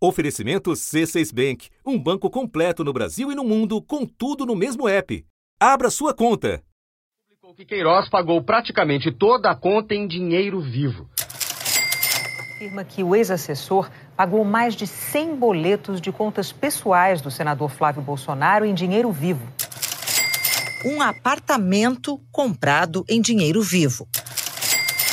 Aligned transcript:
Oferecimento 0.00 0.70
C6 0.70 1.34
Bank, 1.34 1.70
um 1.84 1.98
banco 1.98 2.30
completo 2.30 2.84
no 2.84 2.92
Brasil 2.92 3.32
e 3.32 3.34
no 3.34 3.42
mundo, 3.42 3.82
com 3.82 4.06
tudo 4.06 4.46
no 4.46 4.54
mesmo 4.54 4.88
app. 4.88 5.26
Abra 5.58 5.90
sua 5.90 6.14
conta. 6.14 6.62
Que 7.56 7.64
Queiroz 7.64 8.08
pagou 8.08 8.40
praticamente 8.40 9.10
toda 9.10 9.50
a 9.50 9.56
conta 9.56 9.96
em 9.96 10.06
dinheiro 10.06 10.60
vivo. 10.60 11.08
Afirma 12.54 12.84
que 12.84 13.02
o 13.02 13.16
ex-assessor 13.16 13.90
pagou 14.16 14.44
mais 14.44 14.76
de 14.76 14.86
100 14.86 15.34
boletos 15.34 16.00
de 16.00 16.12
contas 16.12 16.52
pessoais 16.52 17.20
do 17.20 17.30
senador 17.30 17.68
Flávio 17.68 18.00
Bolsonaro 18.00 18.64
em 18.64 18.74
dinheiro 18.74 19.10
vivo. 19.10 19.44
Um 20.84 21.02
apartamento 21.02 22.20
comprado 22.30 23.04
em 23.08 23.20
dinheiro 23.20 23.62
vivo. 23.62 24.06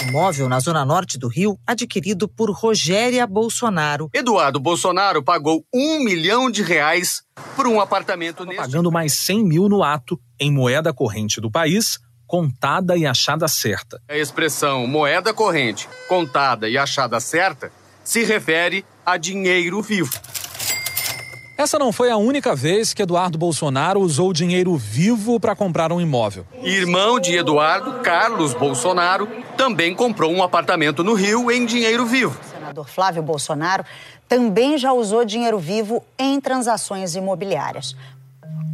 Imóvel 0.03 0.49
na 0.49 0.59
zona 0.59 0.83
norte 0.83 1.17
do 1.17 1.27
Rio, 1.27 1.57
adquirido 1.65 2.27
por 2.27 2.51
Rogéria 2.51 3.25
Bolsonaro. 3.25 4.09
Eduardo 4.13 4.59
Bolsonaro 4.59 5.23
pagou 5.23 5.65
um 5.73 6.03
milhão 6.03 6.51
de 6.51 6.61
reais 6.61 7.23
por 7.55 7.65
um 7.65 7.79
apartamento 7.79 8.43
neste... 8.43 8.61
Pagando 8.61 8.91
mais 8.91 9.13
100 9.13 9.43
mil 9.45 9.69
no 9.69 9.83
ato, 9.83 10.19
em 10.39 10.51
moeda 10.51 10.93
corrente 10.93 11.39
do 11.39 11.49
país, 11.49 11.97
contada 12.27 12.97
e 12.97 13.05
achada 13.05 13.47
certa. 13.47 14.01
A 14.09 14.17
expressão 14.17 14.85
moeda 14.85 15.33
corrente, 15.33 15.87
contada 16.09 16.67
e 16.67 16.77
achada 16.77 17.19
certa 17.19 17.71
se 18.03 18.23
refere 18.23 18.85
a 19.05 19.17
dinheiro 19.17 19.81
vivo. 19.81 20.11
Essa 21.57 21.79
não 21.79 21.93
foi 21.93 22.11
a 22.11 22.17
única 22.17 22.53
vez 22.53 22.93
que 22.93 23.01
Eduardo 23.01 23.37
Bolsonaro 23.37 24.01
usou 24.01 24.33
dinheiro 24.33 24.75
vivo 24.75 25.39
para 25.39 25.55
comprar 25.55 25.89
um 25.89 26.01
imóvel. 26.01 26.45
Irmão 26.61 27.17
de 27.17 27.33
Eduardo, 27.33 28.01
Carlos 28.01 28.53
Bolsonaro, 28.53 29.25
também 29.55 29.95
comprou 29.95 30.33
um 30.33 30.43
apartamento 30.43 31.01
no 31.01 31.13
Rio 31.13 31.49
em 31.49 31.65
dinheiro 31.65 32.05
vivo. 32.05 32.37
O 32.41 32.49
senador 32.49 32.89
Flávio 32.89 33.23
Bolsonaro 33.23 33.85
também 34.27 34.77
já 34.77 34.91
usou 34.91 35.23
dinheiro 35.23 35.57
vivo 35.57 36.03
em 36.19 36.41
transações 36.41 37.15
imobiliárias. 37.15 37.95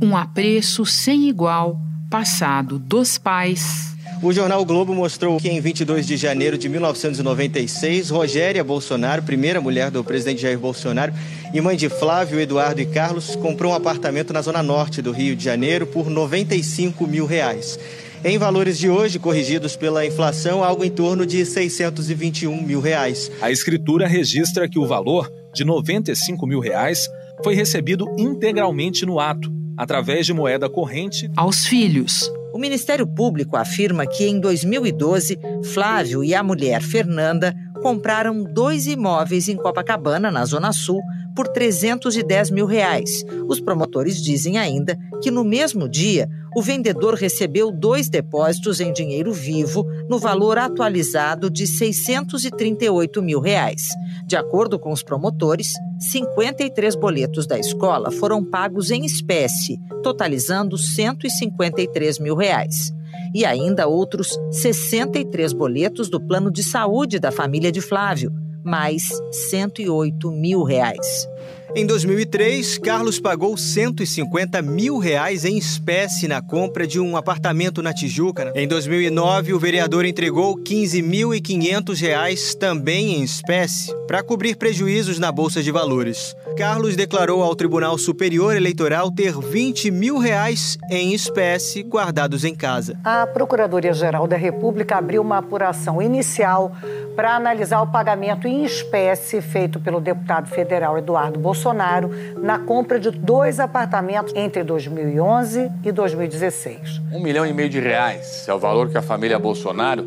Um 0.02 0.18
apreço 0.18 0.84
sem 0.84 1.30
igual, 1.30 1.78
passado 2.10 2.80
dos 2.80 3.20
pais 3.20 3.96
o 4.22 4.32
jornal 4.32 4.62
o 4.62 4.66
Globo 4.66 4.94
mostrou 4.94 5.38
que 5.38 5.50
em 5.50 5.60
22 5.60 6.06
de 6.06 6.16
janeiro 6.16 6.58
de 6.58 6.70
1996, 6.70 8.12
Rogéria 8.12 8.64
Bolsonaro, 8.64 9.24
primeira 9.24 9.60
mulher 9.60 9.90
do 9.90 10.04
presidente 10.04 10.44
Jair 10.44 10.60
Bolsonaro 10.60 11.12
e 11.52 11.60
mãe 11.60 11.76
de 11.76 11.90
Flávio, 11.90 12.40
Eduardo 12.40 12.80
e 12.80 12.86
Carlos, 12.86 13.36
comprou 13.36 13.72
um 13.72 13.76
apartamento 13.76 14.32
na 14.32 14.42
zona 14.42 14.62
norte 14.62 15.02
do 15.02 15.12
Rio 15.12 15.36
de 15.36 15.44
Janeiro 15.44 15.88
por 15.88 16.08
95 16.08 17.08
mil 17.08 17.26
reais. 17.26 17.80
Em 18.24 18.38
valores 18.38 18.78
de 18.78 18.88
hoje, 18.88 19.18
corrigidos 19.18 19.76
pela 19.76 20.06
inflação, 20.06 20.64
algo 20.64 20.86
em 20.86 20.92
torno 20.92 21.26
de 21.26 21.44
621 21.44 22.62
mil 22.62 22.80
reais. 22.80 23.32
A 23.42 23.50
escritura 23.50 24.08
registra 24.08 24.70
que 24.70 24.78
o 24.78 24.86
valor 24.86 25.32
de 25.52 25.66
95 25.66 26.46
mil 26.46 26.60
reais 26.60 27.10
foi 27.44 27.56
recebido 27.56 28.06
integralmente 28.20 29.04
no 29.04 29.20
ato, 29.20 29.52
através 29.76 30.28
de 30.28 30.34
moeda 30.34 30.70
corrente, 30.70 31.28
aos 31.36 31.66
filhos 31.66 32.32
o 32.54 32.58
Ministério 32.58 33.08
Público 33.08 33.56
afirma 33.56 34.06
que 34.06 34.26
em 34.26 34.40
2012, 34.40 35.40
Flávio 35.74 36.24
e 36.24 36.36
a 36.36 36.44
mulher 36.44 36.82
Fernanda 36.82 37.56
compraram 37.82 38.44
dois 38.44 38.88
imóveis 38.88 39.48
em 39.48 39.58
Copacabana, 39.58 40.30
na 40.30 40.46
Zona 40.46 40.72
Sul, 40.72 41.02
por 41.36 41.48
310 41.48 42.52
mil 42.52 42.66
reais. 42.66 43.24
Os 43.48 43.60
promotores 43.60 44.22
dizem 44.22 44.58
ainda 44.58 44.98
que 45.22 45.32
no 45.32 45.44
mesmo 45.44 45.88
dia 45.88 46.30
o 46.56 46.62
vendedor 46.62 47.14
recebeu 47.14 47.72
dois 47.72 48.10
depósitos 48.10 48.82
em 48.82 48.92
dinheiro 48.92 49.32
vivo 49.32 49.86
no 50.10 50.20
valor 50.20 50.58
atualizado 50.58 51.50
de 51.50 51.66
638 51.66 53.22
mil 53.22 53.40
reais. 53.40 53.84
De 54.28 54.36
acordo 54.36 54.78
com 54.78 54.92
os 54.92 55.02
promotores, 55.02 55.72
53 56.00 56.96
boletos 56.96 57.48
da 57.48 57.58
escola 57.58 58.12
foram 58.12 58.44
pagos 58.44 58.92
em 58.92 59.06
espécie, 59.06 59.80
totalizando 60.04 60.78
153 60.78 62.20
mil 62.20 62.36
reais. 62.36 62.92
E 63.34 63.46
ainda 63.46 63.88
outros 63.88 64.38
63 64.52 65.54
boletos 65.54 66.10
do 66.10 66.20
plano 66.20 66.52
de 66.52 66.64
saúde 66.64 67.18
da 67.18 67.32
família 67.32 67.72
de 67.72 67.80
Flávio, 67.80 68.34
mais 68.64 69.10
108 69.50 70.32
mil 70.32 70.64
reais. 70.64 71.28
Em 71.74 71.86
2003, 71.86 72.78
Carlos 72.80 73.18
pagou 73.18 73.56
150 73.56 74.62
mil 74.62 74.98
reais 74.98 75.46
em 75.46 75.58
espécie 75.58 76.28
na 76.28 76.42
compra 76.42 76.86
de 76.86 77.00
um 77.00 77.16
apartamento 77.16 77.82
na 77.82 77.94
Tijuca. 77.94 78.52
Em 78.54 78.68
2009, 78.68 79.54
o 79.54 79.60
vereador 79.60 80.04
entregou 80.04 80.58
15.500 80.58 82.02
reais 82.02 82.56
também 82.56 83.14
em 83.14 83.24
espécie 83.24 83.96
para 84.06 84.22
cobrir 84.22 84.58
prejuízos 84.58 85.18
na 85.18 85.32
Bolsa 85.32 85.64
de 85.64 85.72
Valores. 85.72 86.36
Carlos 86.58 86.98
declarou 86.98 87.42
ao 87.42 87.56
Tribunal 87.56 87.98
Superior 87.98 88.54
Eleitoral 88.54 89.10
ter 89.10 89.34
20 89.34 89.92
mil 89.92 90.18
reais 90.18 90.78
em 90.90 91.14
espécie 91.14 91.84
guardados 91.84 92.44
em 92.44 92.54
casa. 92.54 93.00
A 93.02 93.26
Procuradoria-Geral 93.26 94.28
da 94.28 94.36
República 94.36 94.98
abriu 94.98 95.22
uma 95.22 95.38
apuração 95.38 96.02
inicial 96.02 96.76
para 97.22 97.36
analisar 97.36 97.84
o 97.84 97.88
pagamento 97.88 98.48
em 98.48 98.66
espécie 98.66 99.44
feito 99.44 99.80
pelo 99.80 100.02
deputado 100.02 100.50
federal 100.50 100.98
Eduardo 100.98 101.40
Bolsonaro 101.40 102.10
na 102.42 102.58
compra 102.58 103.00
de 103.00 103.12
dois 103.12 103.60
apartamentos 103.60 104.34
entre 104.36 104.64
2011 104.64 105.72
e 105.84 105.92
2016. 105.92 107.00
Um 107.12 107.22
milhão 107.22 107.46
e 107.46 107.54
meio 107.54 107.70
de 107.70 107.80
reais 107.80 108.48
é 108.48 108.54
o 108.56 108.58
valor 108.58 108.90
que 108.90 108.98
a 108.98 109.04
família 109.04 109.38
Bolsonaro 109.38 110.04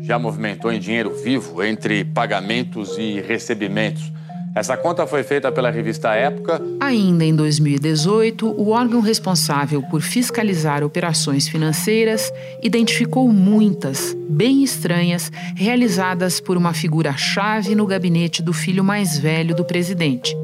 já 0.00 0.18
movimentou 0.18 0.70
em 0.70 0.78
dinheiro 0.78 1.14
vivo 1.24 1.64
entre 1.64 2.04
pagamentos 2.04 2.98
e 2.98 3.18
recebimentos 3.18 4.12
essa 4.54 4.76
conta 4.76 5.06
foi 5.06 5.22
feita 5.22 5.52
pela 5.52 5.70
revista 5.70 6.14
Época. 6.14 6.60
Ainda 6.80 7.24
em 7.24 7.34
2018, 7.34 8.46
o 8.48 8.70
órgão 8.70 9.00
responsável 9.00 9.82
por 9.82 10.00
fiscalizar 10.00 10.82
operações 10.82 11.46
financeiras 11.46 12.32
identificou 12.62 13.28
muitas, 13.28 14.16
bem 14.28 14.64
estranhas, 14.64 15.30
realizadas 15.54 16.40
por 16.40 16.56
uma 16.56 16.72
figura-chave 16.72 17.74
no 17.74 17.86
gabinete 17.86 18.42
do 18.42 18.52
filho 18.52 18.82
mais 18.82 19.18
velho 19.18 19.54
do 19.54 19.64
presidente. 19.64 20.36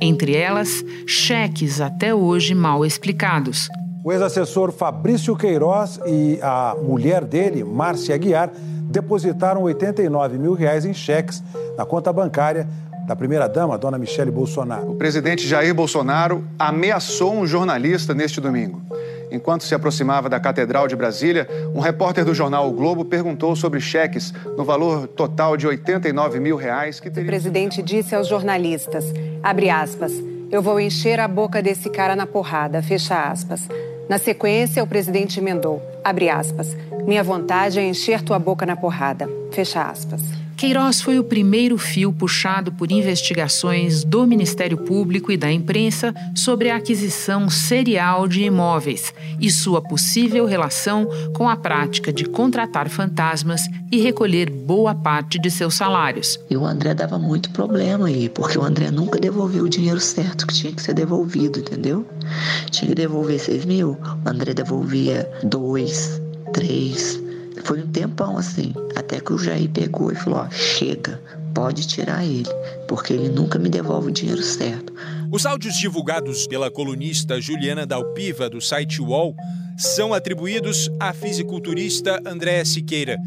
Entre 0.00 0.34
elas, 0.34 0.84
cheques 1.06 1.80
até 1.80 2.14
hoje 2.14 2.54
mal 2.54 2.86
explicados. 2.86 3.68
O 4.04 4.12
ex-assessor 4.12 4.72
Fabrício 4.72 5.36
Queiroz 5.36 6.00
e 6.06 6.38
a 6.40 6.74
mulher 6.80 7.24
dele, 7.24 7.64
Márcia 7.64 8.14
Aguiar, 8.14 8.50
depositaram 8.84 9.62
89 9.64 10.38
mil 10.38 10.54
reais 10.54 10.86
em 10.86 10.94
cheques 10.94 11.42
na 11.76 11.84
conta 11.84 12.12
bancária 12.12 12.66
da 13.08 13.16
primeira-dama, 13.16 13.78
dona 13.78 13.96
Michele 13.96 14.30
Bolsonaro. 14.30 14.90
O 14.90 14.94
presidente 14.94 15.48
Jair 15.48 15.74
Bolsonaro 15.74 16.44
ameaçou 16.58 17.34
um 17.34 17.46
jornalista 17.46 18.12
neste 18.12 18.38
domingo. 18.38 18.82
Enquanto 19.30 19.64
se 19.64 19.74
aproximava 19.74 20.28
da 20.28 20.38
Catedral 20.38 20.86
de 20.86 20.94
Brasília, 20.94 21.48
um 21.74 21.80
repórter 21.80 22.22
do 22.22 22.34
jornal 22.34 22.68
o 22.68 22.72
Globo 22.72 23.06
perguntou 23.06 23.56
sobre 23.56 23.80
cheques 23.80 24.34
no 24.58 24.62
valor 24.62 25.08
total 25.08 25.56
de 25.56 25.66
89 25.66 26.38
mil 26.38 26.56
reais 26.56 27.00
que 27.00 27.08
teria... 27.08 27.26
O 27.26 27.26
presidente 27.26 27.82
disse 27.82 28.14
aos 28.14 28.28
jornalistas, 28.28 29.06
abre 29.42 29.70
aspas, 29.70 30.12
eu 30.50 30.60
vou 30.60 30.78
encher 30.78 31.18
a 31.18 31.26
boca 31.26 31.62
desse 31.62 31.88
cara 31.88 32.14
na 32.14 32.26
porrada, 32.26 32.82
fecha 32.82 33.30
aspas. 33.30 33.68
Na 34.06 34.18
sequência, 34.18 34.82
o 34.82 34.86
presidente 34.86 35.40
emendou, 35.40 35.82
abre 36.04 36.28
aspas, 36.28 36.76
minha 37.06 37.24
vontade 37.24 37.78
é 37.78 37.84
encher 37.86 38.20
tua 38.20 38.38
boca 38.38 38.66
na 38.66 38.76
porrada, 38.76 39.26
fecha 39.50 39.82
aspas. 39.82 40.37
Queiroz 40.58 41.00
foi 41.00 41.20
o 41.20 41.24
primeiro 41.24 41.78
fio 41.78 42.12
puxado 42.12 42.72
por 42.72 42.90
investigações 42.90 44.02
do 44.02 44.26
Ministério 44.26 44.76
Público 44.76 45.30
e 45.30 45.36
da 45.36 45.52
imprensa 45.52 46.12
sobre 46.34 46.68
a 46.68 46.74
aquisição 46.74 47.48
serial 47.48 48.26
de 48.26 48.42
imóveis 48.42 49.14
e 49.38 49.52
sua 49.52 49.80
possível 49.80 50.46
relação 50.46 51.08
com 51.32 51.48
a 51.48 51.56
prática 51.56 52.12
de 52.12 52.24
contratar 52.24 52.88
fantasmas 52.88 53.68
e 53.92 54.00
recolher 54.00 54.50
boa 54.50 54.96
parte 54.96 55.38
de 55.38 55.48
seus 55.48 55.74
salários. 55.74 56.40
E 56.50 56.56
o 56.56 56.66
André 56.66 56.92
dava 56.92 57.20
muito 57.20 57.50
problema 57.50 58.08
aí, 58.08 58.28
porque 58.28 58.58
o 58.58 58.64
André 58.64 58.90
nunca 58.90 59.20
devolveu 59.20 59.62
o 59.62 59.68
dinheiro 59.68 60.00
certo 60.00 60.44
que 60.44 60.54
tinha 60.54 60.72
que 60.72 60.82
ser 60.82 60.94
devolvido, 60.94 61.60
entendeu? 61.60 62.04
Tinha 62.72 62.88
que 62.88 62.96
devolver 62.96 63.38
6 63.38 63.64
mil, 63.64 63.90
o 63.92 64.28
André 64.28 64.52
devolvia 64.54 65.30
dois, 65.44 66.20
três 66.52 67.27
foi 67.68 67.82
um 67.82 67.86
tempão 67.86 68.38
assim, 68.38 68.72
até 68.96 69.20
que 69.20 69.30
o 69.30 69.36
Jair 69.36 69.68
pegou 69.68 70.10
e 70.10 70.14
falou: 70.14 70.38
ó, 70.38 70.50
chega, 70.50 71.20
pode 71.54 71.86
tirar 71.86 72.24
ele, 72.24 72.48
porque 72.88 73.12
ele 73.12 73.28
nunca 73.28 73.58
me 73.58 73.68
devolve 73.68 74.08
o 74.08 74.10
dinheiro 74.10 74.42
certo. 74.42 74.90
Os 75.30 75.44
áudios 75.44 75.76
divulgados 75.76 76.46
pela 76.46 76.70
colunista 76.70 77.38
Juliana 77.38 77.84
Dalpiva 77.84 78.48
do 78.48 78.58
site 78.58 79.02
UOL 79.02 79.36
são 79.76 80.14
atribuídos 80.14 80.90
à 80.98 81.12
fisiculturista 81.12 82.22
Andréa 82.24 82.64
Siqueira, 82.64 83.18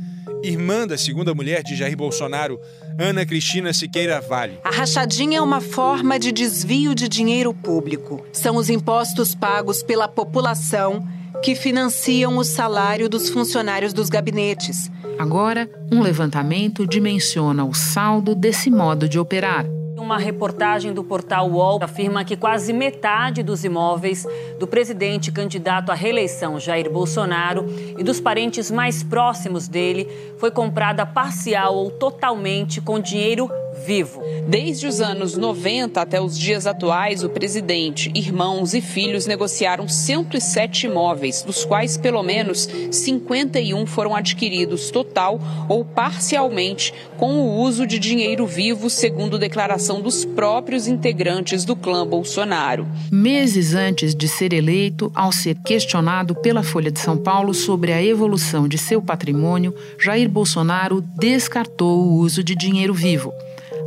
irmã 0.42 0.88
da 0.88 0.98
segunda 0.98 1.36
mulher 1.36 1.62
de 1.62 1.76
Jair 1.76 1.96
Bolsonaro, 1.96 2.60
Ana 2.98 3.24
Cristina 3.28 3.72
Siqueira 3.72 4.20
Vale. 4.22 4.58
A 4.64 4.72
rachadinha 4.72 5.38
é 5.38 5.42
uma 5.42 5.62
forma 5.62 6.18
de 6.18 6.32
desvio 6.32 6.96
de 6.96 7.08
dinheiro 7.08 7.54
público. 7.54 8.26
São 8.34 8.56
os 8.56 8.72
impostos 8.72 9.36
pagos 9.36 9.84
pela 9.84 10.08
população 10.08 11.08
que 11.44 11.56
financiam 11.56 12.38
o 12.38 12.44
salário 12.44 13.10
dos 13.10 13.30
funcionários 13.30 13.94
dos 13.94 14.10
gabinetes. 14.10 14.92
Agora, 15.18 15.70
um 15.92 16.02
levantamento 16.02 16.86
dimensiona 16.86 17.64
o 17.64 17.74
saldo 17.74 18.36
desse 18.36 18.70
modo 18.70 19.08
de 19.08 19.20
operar. 19.20 19.66
Uma 19.98 20.18
reportagem 20.18 20.94
do 20.94 21.04
portal 21.04 21.50
UOL 21.50 21.80
afirma 21.82 22.26
que 22.26 22.36
quase 22.36 22.74
metade 22.74 23.44
dos 23.44 23.64
imóveis 23.64 24.26
do 24.62 24.68
presidente 24.68 25.32
candidato 25.32 25.92
à 25.92 25.96
reeleição 25.96 26.60
Jair 26.60 26.88
Bolsonaro 26.88 27.66
e 27.98 28.04
dos 28.04 28.22
parentes 28.22 28.70
mais 28.70 29.02
próximos 29.02 29.68
dele 29.68 30.08
foi 30.38 30.52
comprada 30.52 31.04
parcial 31.04 31.76
ou 31.76 31.90
totalmente 31.90 32.80
com 32.80 33.00
dinheiro 33.00 33.50
vivo. 33.86 34.22
Desde 34.48 34.86
os 34.86 35.02
anos 35.02 35.38
90 35.38 36.00
até 36.00 36.22
os 36.22 36.38
dias 36.38 36.68
atuais, 36.68 37.24
o 37.24 37.30
presidente, 37.30 38.12
irmãos 38.14 38.74
e 38.74 38.82
filhos 38.82 39.26
negociaram 39.26 39.88
107 39.88 40.88
imóveis, 40.88 41.42
dos 41.42 41.64
quais 41.66 41.98
pelo 41.98 42.22
menos 42.22 42.68
51 42.92 43.86
foram 43.86 44.16
adquiridos 44.16 44.92
total 44.92 45.40
ou 45.70 45.86
parcialmente 45.86 46.94
com 47.18 47.34
o 47.36 47.62
uso 47.62 47.88
de 47.88 47.98
dinheiro 47.98 48.46
vivo, 48.46 48.90
segundo 48.90 49.40
declaração 49.40 50.02
dos 50.02 50.26
próprios 50.26 50.88
integrantes 50.88 51.64
do 51.64 51.76
clã 51.76 52.06
Bolsonaro. 52.06 52.88
Meses 53.12 53.74
antes 53.74 54.14
de 54.14 54.28
ser 54.28 54.51
eleito, 54.56 55.12
ao 55.16 55.32
ser 55.32 55.56
questionado 55.66 56.36
pela 56.36 56.64
Folha 56.64 56.92
de 56.92 57.00
São 57.00 57.18
Paulo 57.18 57.54
sobre 57.54 57.92
a 57.92 58.04
evolução 58.04 58.68
de 58.68 58.78
seu 58.78 59.02
patrimônio, 59.02 59.74
Jair 60.00 60.30
Bolsonaro 60.30 61.02
descartou 61.02 62.02
o 62.02 62.14
uso 62.16 62.44
de 62.44 62.56
dinheiro 62.56 62.94
vivo. 62.94 63.34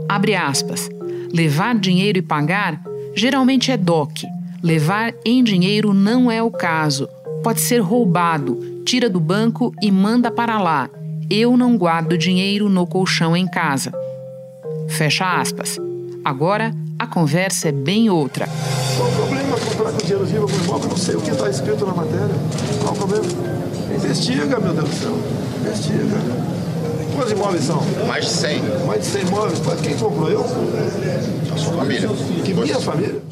Abre 0.08 0.34
aspas. 0.34 0.88
Levar 1.32 1.74
dinheiro 1.74 2.18
e 2.18 2.22
pagar 2.22 2.80
geralmente 3.14 3.70
é 3.70 3.76
DOC. 3.76 4.24
Levar 4.62 5.12
em 5.24 5.42
dinheiro 5.42 5.92
não 5.92 6.30
é 6.30 6.42
o 6.42 6.50
caso. 6.50 7.08
Pode 7.42 7.60
ser 7.60 7.80
roubado, 7.80 8.82
tira 8.84 9.10
do 9.10 9.20
banco 9.20 9.74
e 9.82 9.90
manda 9.90 10.30
para 10.30 10.60
lá. 10.60 10.88
Eu 11.28 11.56
não 11.56 11.76
guardo 11.76 12.16
dinheiro 12.16 12.68
no 12.68 12.86
colchão 12.86 13.36
em 13.36 13.46
casa. 13.46 13.92
Fecha 14.88 15.40
aspas. 15.40 15.78
Agora 16.24 16.72
a 16.98 17.06
conversa 17.06 17.68
é 17.68 17.72
bem 17.72 18.08
outra. 18.08 18.46
Com 19.84 19.98
dinheiro 19.98 20.24
vivo 20.24 20.42
algum 20.42 20.64
imóvel? 20.64 20.88
Não 20.88 20.96
sei 20.96 21.14
o 21.14 21.20
que 21.20 21.30
está 21.30 21.50
escrito 21.50 21.84
na 21.84 21.92
matéria. 21.92 22.34
Qual 22.80 22.94
o 22.94 22.96
problema? 22.96 23.24
Investiga, 23.94 24.58
meu 24.58 24.72
Deus 24.72 24.88
do 24.88 24.96
céu. 24.96 25.18
Investiga. 25.60 26.16
Quantos 27.14 27.32
imóveis 27.32 27.64
são? 27.64 27.80
Mais 28.06 28.24
de 28.24 28.30
100. 28.30 28.62
Mais 28.86 29.00
de 29.02 29.06
100 29.06 29.22
imóveis. 29.26 29.60
Quem 29.82 29.96
comprou? 29.96 30.30
Eu? 30.30 30.40
A 30.40 31.56
sua 31.56 31.74
família. 31.74 32.08
Que 32.44 32.54
minha 32.54 32.80
família? 32.80 33.22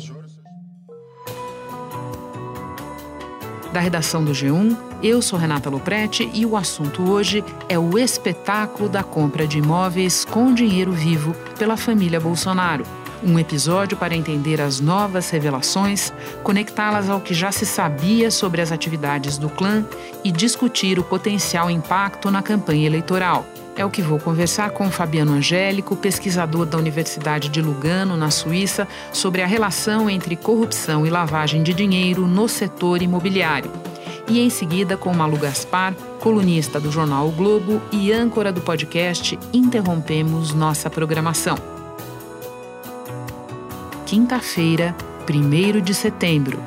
Da 3.73 3.81
redação 3.81 4.23
do 4.23 4.33
G1, 4.33 4.77
eu 5.03 5.23
sou 5.23 5.39
Renata 5.39 5.71
Loprete 5.71 6.31
e 6.35 6.45
o 6.45 6.59
assunto 6.59 7.11
hoje 7.11 7.43
é 7.71 7.79
o 7.79 7.99
espetáculo 7.99 8.87
da 8.87 9.03
compra 9.03 9.47
de 9.47 9.57
imóveis 9.59 10.27
com 10.27 10.53
dinheiro 10.53 10.93
vivo 10.93 11.35
pela 11.59 11.79
família 11.79 12.21
Bolsonaro. 12.21 12.85
Um 13.25 13.39
episódio 13.39 13.97
para 13.97 14.17
entender 14.17 14.61
as 14.61 14.81
novas 14.81 15.31
revelações, 15.31 16.13
conectá-las 16.43 17.09
ao 17.09 17.21
que 17.21 17.33
já 17.33 17.53
se 17.53 17.65
sabia 17.65 18.33
sobre 18.33 18.61
as 18.61 18.73
atividades 18.73 19.39
do 19.39 19.49
clã 19.49 19.85
e 20.25 20.33
discutir 20.33 20.99
o 20.99 21.05
potencial 21.05 21.71
impacto 21.71 22.33
na 22.33 22.43
campanha 22.43 22.85
eleitoral. 22.85 23.47
É 23.77 23.85
o 23.85 23.91
que 23.91 24.03
vou 24.03 24.19
conversar 24.19 24.71
com 24.71 24.91
Fabiano 24.91 25.33
Angélico, 25.33 25.97
pesquisador 25.97 26.67
da 26.67 26.77
Universidade 26.77 27.49
de 27.49 27.63
Lugano, 27.63 28.17
na 28.17 28.31
Suíça, 28.31 28.89
sobre 29.13 29.41
a 29.41 29.47
relação 29.47 30.11
entre 30.11 30.35
corrupção 30.35 31.07
e 31.07 31.11
lavagem 31.11 31.63
de 31.63 31.73
dinheiro 31.73 32.27
no 32.27 32.49
setor 32.49 33.03
imobiliário. 33.03 33.71
E 34.29 34.41
em 34.41 34.51
seguida 34.51 34.97
com 34.97 35.15
Malu 35.15 35.39
Gaspar, 35.39 35.95
colunista 36.21 36.81
do 36.81 36.91
jornal 36.91 37.29
o 37.29 37.33
Globo 37.33 37.81
e 37.93 38.13
âncora 38.13 38.53
do 38.53 38.61
podcast 38.61 39.39
Interrompemos 39.53 40.53
Nossa 40.53 40.91
Programação. 40.91 41.82
Quinta-feira, 44.13 44.95
1 45.27 45.81
de 45.81 45.95
setembro. 45.95 46.63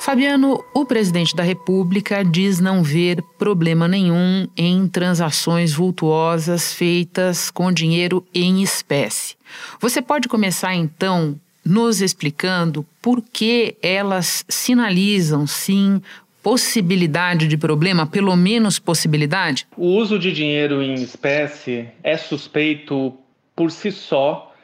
Fabiano, 0.00 0.64
o 0.74 0.84
presidente 0.84 1.36
da 1.36 1.44
República 1.44 2.24
diz 2.24 2.58
não 2.58 2.82
ver 2.82 3.22
problema 3.38 3.86
nenhum 3.86 4.48
em 4.56 4.88
transações 4.88 5.72
vultuosas 5.72 6.74
feitas 6.74 7.52
com 7.52 7.70
dinheiro 7.70 8.26
em 8.34 8.64
espécie. 8.64 9.36
Você 9.78 10.02
pode 10.02 10.26
começar 10.26 10.74
então 10.74 11.38
nos 11.64 12.00
explicando 12.00 12.84
por 13.00 13.22
que 13.22 13.76
elas 13.80 14.44
sinalizam 14.48 15.46
sim 15.46 16.02
possibilidade 16.42 17.46
de 17.46 17.56
problema, 17.56 18.08
pelo 18.08 18.34
menos 18.34 18.76
possibilidade? 18.80 19.68
O 19.76 19.86
uso 19.86 20.18
de 20.18 20.32
dinheiro 20.32 20.82
em 20.82 20.94
espécie 20.94 21.86
é 22.02 22.16
suspeito 22.16 23.14
por 23.60 23.70
si 23.70 23.92
só 23.92 24.54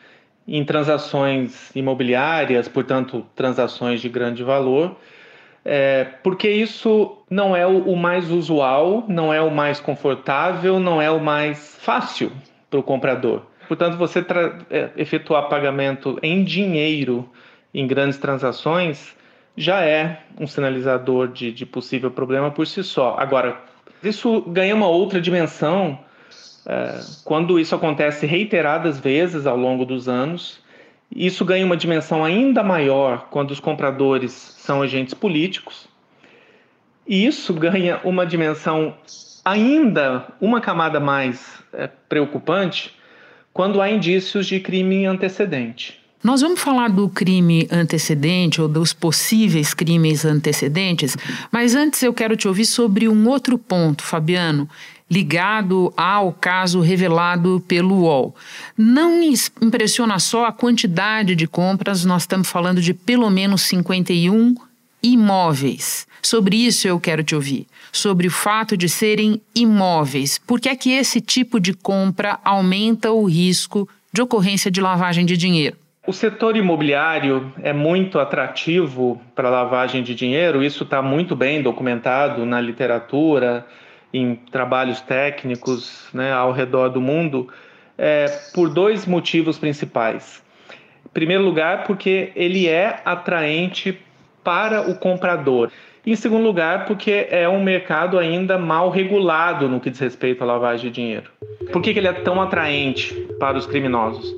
em 0.49 0.65
transações 0.65 1.71
imobiliárias, 1.77 2.67
portanto, 2.67 3.27
transações 3.37 4.01
de 4.01 4.09
grande 4.09 4.43
valor 4.43 4.97
é, 5.63 6.07
porque 6.23 6.49
isso 6.49 7.19
não 7.29 7.55
é 7.55 7.67
o, 7.67 7.91
o 7.91 7.95
mais 7.95 8.31
usual, 8.31 9.05
não 9.07 9.35
é 9.35 9.43
o 9.43 9.51
mais 9.51 9.81
confortável, 9.81 10.81
não 10.81 11.03
é 11.03 11.11
o 11.11 11.21
mais 11.21 11.77
fácil 11.79 12.33
para 12.71 12.81
o 12.81 12.83
comprador. 12.83 13.43
Portanto, 13.69 13.99
você 13.99 14.25
é, 14.71 14.89
efetuar 14.97 15.47
pagamento 15.51 16.19
em 16.23 16.43
dinheiro 16.43 17.29
em 17.75 17.87
grandes 17.87 18.17
transações 18.17 19.15
já 19.59 19.83
é 19.83 20.23
um 20.41 20.47
sinalizador 20.47 21.29
de, 21.29 21.53
de 21.53 21.67
possível 21.67 22.11
problema 22.11 22.51
por 22.51 22.67
si 22.67 22.83
só. 22.83 23.15
Agora, 23.19 23.61
isso 24.03 24.41
ganha 24.41 24.75
uma 24.75 24.89
outra 24.89 25.21
dimensão 25.21 25.99
quando 27.25 27.61
isso 27.61 27.75
acontece 27.75 28.27
reiteradas 28.27 28.99
vezes 28.99 29.47
ao 29.47 29.57
longo 29.57 29.85
dos 29.85 30.09
anos 30.09 30.65
isso 31.15 31.45
ganha 31.45 31.65
uma 31.65 31.77
dimensão 31.77 32.25
ainda 32.25 32.63
maior 32.63 33.29
quando 33.31 33.51
os 33.53 33.61
compradores 33.61 34.33
são 34.33 34.83
agentes 34.83 35.15
políticos. 35.15 35.89
E 37.07 37.25
isso 37.25 37.55
ganha 37.55 38.01
uma 38.03 38.27
dimensão 38.27 38.97
ainda 39.45 40.27
uma 40.41 40.61
camada 40.61 40.99
mais 40.99 41.63
é, 41.73 41.87
preocupante 41.87 42.93
quando 43.53 43.81
há 43.81 43.89
indícios 43.89 44.47
de 44.47 44.59
crime 44.59 45.07
antecedente. 45.07 46.05
Nós 46.25 46.41
vamos 46.41 46.61
falar 46.61 46.89
do 46.89 47.09
crime 47.09 47.69
antecedente 47.71 48.61
ou 48.61 48.67
dos 48.67 48.93
possíveis 48.93 49.75
crimes 49.75 50.25
antecedentes, 50.25 51.17
mas 51.53 51.75
antes 51.75 52.03
eu 52.03 52.13
quero 52.13 52.37
te 52.37 52.49
ouvir 52.49 52.65
sobre 52.65 53.09
um 53.09 53.29
outro 53.29 53.59
ponto, 53.59 54.03
Fabiano, 54.03 54.69
ligado 55.11 55.93
ao 55.97 56.33
caso 56.33 56.81
revelado 56.81 57.63
pelo 57.69 58.01
UOL. 58.01 58.35
Não 58.77 59.23
impressiona 59.23 60.19
só 60.19 60.47
a 60.47 60.53
quantidade 60.53 61.37
de 61.37 61.47
compras, 61.47 62.05
nós 62.05 62.23
estamos 62.23 62.49
falando 62.49 62.81
de 62.81 62.93
pelo 62.93 63.31
menos 63.31 63.63
51 63.63 64.57
imóveis. 65.03 66.07
Sobre 66.23 66.57
isso 66.57 66.89
eu 66.89 66.99
quero 66.99 67.23
te 67.23 67.37
ouvir. 67.37 67.69
Sobre 67.93 68.27
o 68.27 68.31
fato 68.33 68.77
de 68.77 68.89
serem 68.89 69.41
imóveis. 69.55 70.41
Por 70.45 70.61
que 70.61 70.69
é 70.69 70.75
que 70.75 70.91
esse 70.91 71.21
tipo 71.21 71.61
de 71.61 71.73
compra 71.73 72.41
aumenta 72.43 73.13
o 73.13 73.25
risco 73.25 73.89
de 74.13 74.23
ocorrência 74.23 74.71
de 74.71 74.81
lavagem 74.81 75.25
de 75.25 75.37
dinheiro? 75.37 75.77
O 76.07 76.13
setor 76.13 76.57
imobiliário 76.57 77.53
é 77.65 77.73
muito 77.73 78.21
atrativo 78.21 79.21
para 79.35 79.51
lavagem 79.51 80.05
de 80.05 80.15
dinheiro, 80.15 80.63
isso 80.63 80.85
está 80.85 81.03
muito 81.03 81.35
bem 81.35 81.61
documentado 81.61 82.47
na 82.47 82.61
literatura, 82.61 83.67
em 84.15 84.37
trabalhos 84.37 85.01
técnicos 85.01 86.09
né, 86.15 86.33
ao 86.33 86.53
redor 86.53 86.91
do 86.91 87.01
mundo 87.01 87.49
é, 87.99 88.27
por 88.55 88.71
dois 88.71 89.05
motivos 89.05 89.59
principais. 89.59 90.41
Em 91.05 91.09
primeiro 91.09 91.43
lugar, 91.43 91.83
porque 91.83 92.31
ele 92.37 92.69
é 92.69 93.01
atraente 93.05 93.99
para 94.45 94.89
o 94.89 94.95
comprador. 94.95 95.73
Em 96.07 96.15
segundo 96.15 96.45
lugar, 96.45 96.87
porque 96.87 97.27
é 97.31 97.49
um 97.49 97.61
mercado 97.61 98.17
ainda 98.17 98.57
mal 98.57 98.91
regulado 98.91 99.69
no 99.69 99.81
que 99.81 99.91
diz 99.91 99.99
respeito 99.99 100.45
à 100.45 100.47
lavagem 100.47 100.89
de 100.89 100.95
dinheiro. 100.95 101.33
Por 101.73 101.83
que, 101.83 101.93
que 101.93 101.99
ele 101.99 102.07
é 102.07 102.13
tão 102.13 102.41
atraente 102.41 103.13
para 103.41 103.59
os 103.59 103.67
criminosos? 103.67 104.37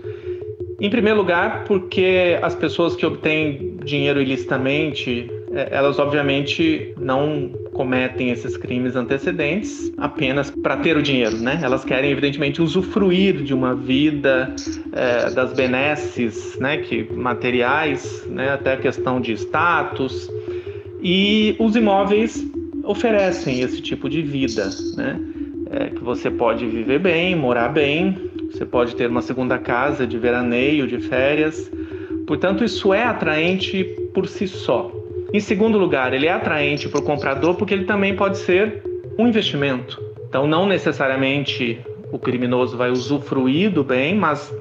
Em 0.81 0.89
primeiro 0.89 1.19
lugar, 1.19 1.65
porque 1.65 2.39
as 2.41 2.55
pessoas 2.55 2.95
que 2.95 3.05
obtêm 3.05 3.77
dinheiro 3.85 4.23
ilicitamente, 4.23 5.29
é, 5.53 5.69
elas 5.73 5.99
obviamente 5.99 6.95
não 6.97 7.51
cometem 7.73 8.31
esses 8.31 8.57
crimes 8.57 8.95
antecedentes 8.95 9.93
apenas 9.99 10.53
para 10.53 10.77
ter 10.77 10.97
o 10.97 11.03
dinheiro, 11.03 11.37
né? 11.37 11.59
Elas 11.63 11.85
querem 11.85 12.13
evidentemente 12.13 12.63
usufruir 12.63 13.43
de 13.43 13.53
uma 13.53 13.75
vida 13.75 14.55
é, 14.93 15.31
das 15.31 15.53
benesses, 15.53 16.57
né? 16.61 16.77
Que 16.79 17.13
materiais, 17.13 18.25
né? 18.29 18.51
Até 18.51 18.75
a 18.75 18.77
questão 18.77 19.21
de 19.21 19.33
status 19.33 20.31
e 21.03 21.57
os 21.59 21.75
imóveis 21.75 22.47
oferecem 22.85 23.63
esse 23.63 23.83
tipo 23.83 24.09
de 24.09 24.23
vida, 24.23 24.71
né? 24.97 25.21
É, 25.71 25.91
que 25.91 26.03
você 26.03 26.31
pode 26.31 26.67
viver 26.67 26.99
bem, 26.99 27.37
morar 27.37 27.69
bem, 27.69 28.17
você 28.51 28.65
pode 28.65 28.97
ter 28.97 29.11
uma 29.11 29.21
segunda 29.21 29.59
casa 29.59 30.07
de 30.07 30.19
veraneio, 30.19 30.87
de 30.87 30.99
férias. 30.99 31.71
Portanto, 32.27 32.65
isso 32.65 32.95
é 32.95 33.05
atraente 33.05 33.85
por 34.15 34.27
si 34.27 34.49
só. 34.49 34.91
Em 35.33 35.41
segundo 35.41 35.77
lugar, 35.77 36.15
ele 36.15 36.27
é 36.27 36.33
atraente 36.33 36.89
para 36.89 37.01
o 37.01 37.03
comprador 37.03 37.55
porque 37.55 37.75
ele 37.75 37.85
também 37.85 38.17
pode 38.17 38.39
ser 38.39 38.83
um 39.19 39.27
investimento. 39.27 40.03
Então, 40.27 40.47
não 40.47 40.67
necessariamente 40.67 41.79
o 42.11 42.19
criminoso 42.19 42.77
vai 42.77 42.91
usufruir 42.91 43.71
do 43.71 43.85
bem, 43.85 44.15
mas 44.15 44.53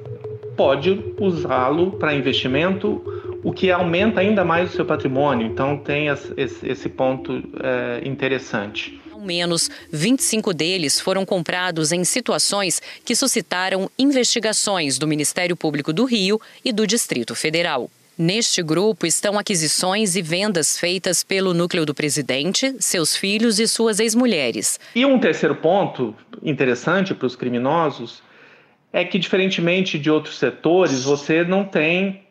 pode 0.58 1.00
usá-lo 1.20 1.92
para 1.92 2.14
investimento, 2.14 3.02
o 3.44 3.54
que 3.54 3.72
aumenta 3.72 4.20
ainda 4.20 4.44
mais 4.44 4.72
o 4.72 4.76
seu 4.76 4.86
patrimônio. 4.86 5.46
Então 5.46 5.78
tem 5.78 6.08
esse 6.08 6.90
ponto 6.90 7.42
é, 7.62 8.02
interessante. 8.04 9.00
Menos 9.28 9.70
25 9.92 10.54
deles 10.54 11.02
foram 11.02 11.26
comprados 11.26 11.92
em 11.92 12.06
situações 12.06 12.82
que 13.04 13.14
suscitaram 13.14 13.92
investigações 14.00 14.98
do 14.98 15.06
Ministério 15.06 15.54
Público 15.54 15.92
do 15.92 16.06
Rio 16.06 16.40
e 16.64 16.72
do 16.72 16.88
Distrito 16.88 17.36
Federal. 17.36 17.92
Neste 18.18 18.64
grupo 18.64 19.06
estão 19.06 19.38
aquisições 19.38 20.16
e 20.16 20.22
vendas 20.22 20.80
feitas 20.80 21.26
pelo 21.26 21.54
núcleo 21.54 21.86
do 21.86 21.94
presidente, 21.94 22.74
seus 22.80 23.18
filhos 23.18 23.60
e 23.60 23.68
suas 23.68 24.00
ex-mulheres. 24.00 24.80
E 24.96 25.06
um 25.06 25.20
terceiro 25.20 25.56
ponto 25.56 26.16
interessante 26.42 27.14
para 27.14 27.28
os 27.28 27.36
criminosos 27.36 28.24
é 28.94 29.04
que, 29.04 29.20
diferentemente 29.20 30.00
de 30.00 30.10
outros 30.10 30.40
setores, 30.40 31.04
você 31.04 31.44
não 31.44 31.66
tem 31.66 32.24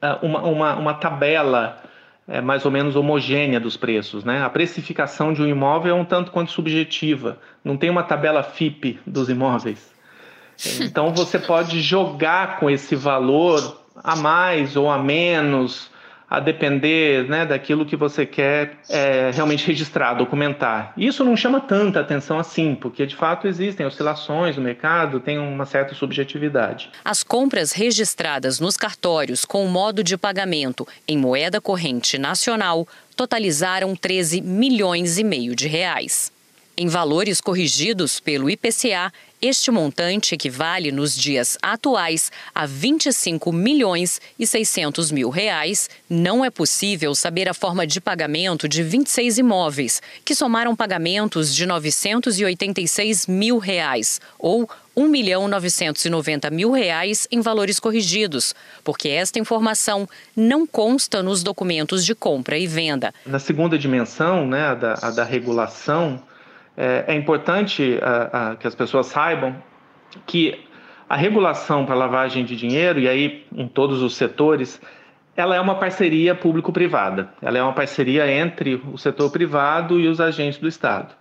uh, 0.00 0.24
uma, 0.24 0.42
uma, 0.42 0.74
uma, 0.76 0.94
tabela 0.94 1.81
é, 2.32 2.40
mais 2.40 2.64
ou 2.64 2.70
menos 2.70 2.96
homogênea 2.96 3.60
dos 3.60 3.76
preços. 3.76 4.24
Né? 4.24 4.42
A 4.42 4.48
precificação 4.48 5.34
de 5.34 5.42
um 5.42 5.46
imóvel 5.46 5.94
é 5.94 6.00
um 6.00 6.04
tanto 6.04 6.30
quanto 6.30 6.50
subjetiva, 6.50 7.38
não 7.62 7.76
tem 7.76 7.90
uma 7.90 8.02
tabela 8.02 8.42
FIP 8.42 8.98
dos 9.06 9.28
imóveis. 9.28 9.92
Então 10.80 11.12
você 11.12 11.38
pode 11.38 11.82
jogar 11.82 12.58
com 12.58 12.70
esse 12.70 12.96
valor 12.96 13.82
a 14.02 14.16
mais 14.16 14.76
ou 14.76 14.90
a 14.90 14.98
menos, 14.98 15.90
a 16.32 16.40
depender 16.40 17.28
né, 17.28 17.44
daquilo 17.44 17.84
que 17.84 17.94
você 17.94 18.24
quer 18.24 18.78
é, 18.88 19.30
realmente 19.34 19.66
registrar, 19.66 20.14
documentar. 20.14 20.94
Isso 20.96 21.22
não 21.22 21.36
chama 21.36 21.60
tanta 21.60 22.00
atenção 22.00 22.38
assim, 22.38 22.74
porque 22.74 23.04
de 23.04 23.14
fato 23.14 23.46
existem 23.46 23.84
oscilações 23.84 24.56
no 24.56 24.62
mercado, 24.62 25.20
tem 25.20 25.38
uma 25.38 25.66
certa 25.66 25.94
subjetividade. 25.94 26.88
As 27.04 27.22
compras 27.22 27.72
registradas 27.72 28.58
nos 28.58 28.78
cartórios 28.78 29.44
com 29.44 29.62
o 29.62 29.68
modo 29.68 30.02
de 30.02 30.16
pagamento 30.16 30.88
em 31.06 31.18
moeda 31.18 31.60
corrente 31.60 32.16
nacional 32.16 32.88
totalizaram 33.14 33.94
13 33.94 34.40
milhões 34.40 35.18
e 35.18 35.24
meio 35.24 35.54
de 35.54 35.68
reais. 35.68 36.32
Em 36.74 36.88
valores 36.88 37.38
corrigidos 37.38 38.18
pelo 38.18 38.48
IPCA, 38.48 39.12
este 39.42 39.70
montante 39.70 40.34
equivale 40.34 40.90
nos 40.90 41.14
dias 41.14 41.58
atuais 41.60 42.32
a 42.54 42.64
25 42.64 43.52
milhões 43.52 44.22
e 44.38 44.46
600 44.46 45.10
mil 45.10 45.28
reais. 45.28 45.90
Não 46.08 46.42
é 46.42 46.48
possível 46.48 47.14
saber 47.14 47.46
a 47.46 47.52
forma 47.52 47.86
de 47.86 48.00
pagamento 48.00 48.66
de 48.66 48.82
26 48.82 49.36
imóveis, 49.36 50.00
que 50.24 50.34
somaram 50.34 50.74
pagamentos 50.74 51.54
de 51.54 51.66
986 51.66 53.26
mil 53.26 53.58
reais, 53.58 54.18
ou 54.38 54.66
1 54.96 55.08
milhão 55.08 55.48
990 55.48 56.48
mil 56.50 56.70
reais 56.70 57.28
em 57.30 57.42
valores 57.42 57.78
corrigidos, 57.78 58.54
porque 58.82 59.10
esta 59.10 59.38
informação 59.38 60.08
não 60.34 60.66
consta 60.66 61.22
nos 61.22 61.42
documentos 61.42 62.02
de 62.02 62.14
compra 62.14 62.56
e 62.56 62.66
venda. 62.66 63.12
Na 63.26 63.38
segunda 63.38 63.78
dimensão, 63.78 64.46
né, 64.46 64.68
a 64.68 64.74
da, 64.74 64.94
a 65.02 65.10
da 65.10 65.24
regulação, 65.24 66.22
é, 66.76 67.04
é 67.08 67.14
importante 67.14 67.98
a, 68.02 68.50
a, 68.50 68.56
que 68.56 68.66
as 68.66 68.74
pessoas 68.74 69.06
saibam 69.06 69.56
que 70.26 70.64
a 71.08 71.16
regulação 71.16 71.84
para 71.84 71.94
lavagem 71.94 72.44
de 72.44 72.56
dinheiro, 72.56 72.98
e 72.98 73.08
aí 73.08 73.46
em 73.54 73.68
todos 73.68 74.02
os 74.02 74.14
setores, 74.16 74.80
ela 75.36 75.54
é 75.54 75.60
uma 75.60 75.74
parceria 75.74 76.34
público-privada. 76.34 77.32
Ela 77.40 77.58
é 77.58 77.62
uma 77.62 77.72
parceria 77.72 78.30
entre 78.30 78.82
o 78.92 78.96
setor 78.96 79.30
privado 79.30 80.00
e 80.00 80.08
os 80.08 80.20
agentes 80.20 80.58
do 80.58 80.68
Estado. 80.68 81.14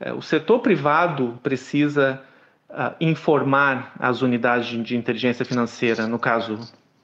É, 0.00 0.12
o 0.12 0.22
setor 0.22 0.60
privado 0.60 1.38
precisa 1.42 2.20
uh, 2.68 2.94
informar 3.00 3.92
as 3.98 4.22
unidades 4.22 4.84
de 4.84 4.96
inteligência 4.96 5.44
financeira, 5.44 6.06
no 6.06 6.18
caso 6.18 6.58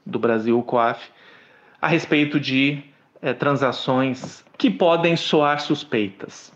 do 0.05 0.19
Brasil, 0.19 0.59
o 0.59 0.63
COAF, 0.63 1.09
a 1.81 1.87
respeito 1.87 2.41
de 2.41 2.83
uh, 3.23 3.35
transações 3.35 4.45
que 4.57 4.71
podem 4.71 5.17
soar 5.17 5.61
suspeitas. 5.61 6.53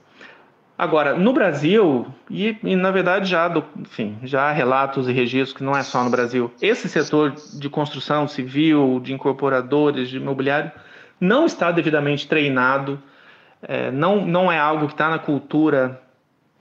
Agora, 0.77 1.15
no 1.15 1.33
Brasil, 1.33 2.07
e, 2.31 2.57
e, 2.63 2.75
na 2.75 2.91
verdade 2.91 3.29
já, 3.29 3.47
do, 3.47 3.65
enfim, 3.79 4.19
já 4.25 4.45
há 4.45 4.53
relatos 4.53 5.09
e 5.09 5.13
registros 5.13 5.57
que 5.57 5.63
não 5.63 5.77
é 5.77 5.83
só 5.83 6.03
no 6.03 6.11
Brasil, 6.11 6.51
esse 6.61 6.89
setor 6.89 7.35
de 7.55 7.69
construção 7.69 8.27
civil, 8.27 8.99
de 9.01 9.13
incorporadores, 9.13 10.09
de 10.09 10.17
imobiliário, 10.17 10.73
não 11.21 11.47
está 11.47 11.71
devidamente 11.71 12.27
treinado, 12.27 13.01
é, 13.63 13.91
não, 13.91 14.27
não 14.27 14.51
é 14.51 14.59
algo 14.59 14.87
que 14.87 14.95
está 14.95 15.09
na 15.09 15.19
cultura 15.19 16.01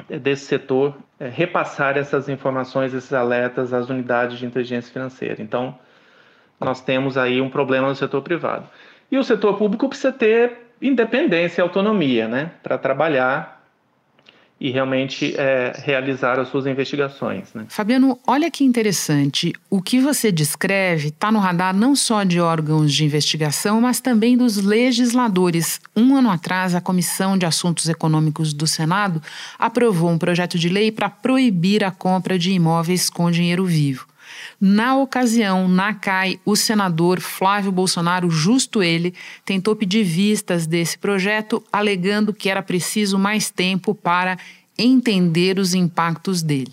desse 0.07 0.45
setor, 0.45 0.95
é, 1.19 1.27
repassar 1.27 1.97
essas 1.97 2.29
informações, 2.29 2.93
esses 2.93 3.13
alertas 3.13 3.73
às 3.73 3.89
unidades 3.89 4.37
de 4.37 4.45
inteligência 4.45 4.91
financeira. 4.91 5.41
Então, 5.41 5.77
nós 6.59 6.81
temos 6.81 7.17
aí 7.17 7.41
um 7.41 7.49
problema 7.49 7.87
no 7.87 7.95
setor 7.95 8.21
privado. 8.21 8.67
E 9.11 9.17
o 9.17 9.23
setor 9.23 9.57
público 9.57 9.89
precisa 9.89 10.11
ter 10.11 10.73
independência 10.81 11.61
e 11.61 11.63
autonomia 11.63 12.27
né, 12.27 12.51
para 12.61 12.77
trabalhar 12.77 13.60
e 14.61 14.69
realmente 14.69 15.33
é, 15.35 15.73
realizar 15.83 16.39
as 16.39 16.49
suas 16.49 16.67
investigações. 16.67 17.51
Né? 17.51 17.65
Fabiano, 17.67 18.19
olha 18.27 18.51
que 18.51 18.63
interessante. 18.63 19.51
O 19.71 19.81
que 19.81 19.99
você 19.99 20.31
descreve 20.31 21.07
está 21.07 21.31
no 21.31 21.39
radar 21.39 21.75
não 21.75 21.95
só 21.95 22.23
de 22.23 22.39
órgãos 22.39 22.93
de 22.93 23.03
investigação, 23.03 23.81
mas 23.81 23.99
também 23.99 24.37
dos 24.37 24.57
legisladores. 24.57 25.81
Um 25.95 26.15
ano 26.15 26.29
atrás, 26.29 26.75
a 26.75 26.79
Comissão 26.79 27.39
de 27.39 27.45
Assuntos 27.47 27.89
Econômicos 27.89 28.53
do 28.53 28.67
Senado 28.67 29.19
aprovou 29.57 30.11
um 30.11 30.19
projeto 30.19 30.59
de 30.59 30.69
lei 30.69 30.91
para 30.91 31.09
proibir 31.09 31.83
a 31.83 31.89
compra 31.89 32.37
de 32.37 32.51
imóveis 32.51 33.09
com 33.09 33.31
dinheiro 33.31 33.65
vivo. 33.65 34.10
Na 34.59 34.95
ocasião, 34.97 35.67
na 35.67 35.93
CAI, 35.93 36.39
o 36.45 36.55
senador 36.55 37.19
Flávio 37.19 37.71
Bolsonaro, 37.71 38.29
justo 38.29 38.83
ele, 38.83 39.13
tentou 39.43 39.75
pedir 39.75 40.03
vistas 40.03 40.67
desse 40.67 40.97
projeto, 40.97 41.63
alegando 41.71 42.33
que 42.33 42.49
era 42.49 42.61
preciso 42.61 43.17
mais 43.17 43.49
tempo 43.49 43.95
para 43.95 44.37
entender 44.77 45.59
os 45.59 45.73
impactos 45.73 46.41
dele. 46.41 46.71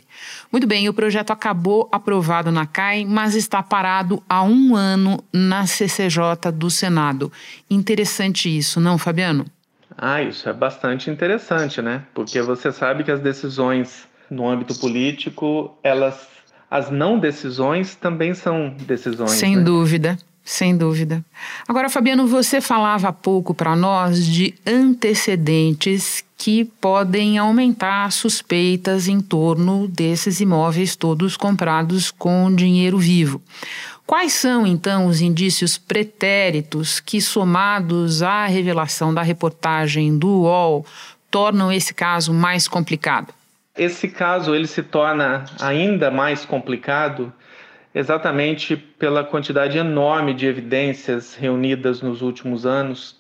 Muito 0.50 0.66
bem, 0.66 0.88
o 0.88 0.94
projeto 0.94 1.30
acabou 1.30 1.88
aprovado 1.92 2.50
na 2.50 2.66
CAI, 2.66 3.04
mas 3.04 3.34
está 3.34 3.62
parado 3.62 4.22
há 4.28 4.42
um 4.42 4.74
ano 4.74 5.22
na 5.32 5.66
CCJ 5.66 6.52
do 6.54 6.70
Senado. 6.70 7.32
Interessante 7.68 8.54
isso, 8.54 8.80
não, 8.80 8.96
Fabiano? 8.96 9.46
Ah, 9.96 10.22
isso 10.22 10.48
é 10.48 10.52
bastante 10.52 11.10
interessante, 11.10 11.82
né? 11.82 12.04
Porque 12.14 12.40
você 12.40 12.70
sabe 12.70 13.02
que 13.02 13.10
as 13.10 13.20
decisões 13.20 14.06
no 14.30 14.48
âmbito 14.48 14.78
político, 14.78 15.76
elas 15.82 16.38
as 16.70 16.90
não 16.90 17.18
decisões 17.18 17.94
também 17.94 18.34
são 18.34 18.75
decisões. 18.87 19.30
Sem 19.30 19.56
né? 19.56 19.62
dúvida. 19.62 20.18
Sem 20.44 20.75
dúvida. 20.75 21.22
Agora, 21.68 21.90
Fabiano, 21.90 22.26
você 22.26 22.58
falava 22.58 23.08
há 23.08 23.12
pouco 23.12 23.52
para 23.52 23.76
nós 23.76 24.25
de 24.25 24.54
antecedentes 24.66 26.25
que 26.38 26.64
podem 26.64 27.37
aumentar 27.37 28.10
suspeitas 28.12 29.08
em 29.08 29.20
torno 29.20 29.87
desses 29.88 30.40
imóveis 30.40 30.96
todos 30.96 31.37
comprados 31.37 32.10
com 32.10 32.54
dinheiro 32.54 32.96
vivo. 32.96 33.42
Quais 34.06 34.32
são, 34.32 34.66
então, 34.66 35.06
os 35.06 35.20
indícios 35.20 35.76
pretéritos 35.76 36.98
que, 36.98 37.20
somados 37.20 38.22
à 38.22 38.46
revelação 38.46 39.12
da 39.12 39.20
reportagem 39.20 40.16
do 40.16 40.28
UOL, 40.28 40.87
tornam 41.30 41.70
esse 41.70 41.92
caso 41.92 42.32
mais 42.32 42.66
complicado? 42.66 43.34
Esse 43.78 44.08
caso 44.08 44.54
ele 44.54 44.66
se 44.66 44.82
torna 44.82 45.44
ainda 45.61 46.11
mais 46.11 46.44
complicado 46.44 47.32
exatamente 47.94 48.76
pela 48.76 49.23
quantidade 49.23 49.78
enorme 49.78 50.35
de 50.35 50.47
evidências 50.47 51.37
reunidas 51.37 52.02
nos 52.02 52.20
últimos 52.20 52.66
anos 52.66 53.16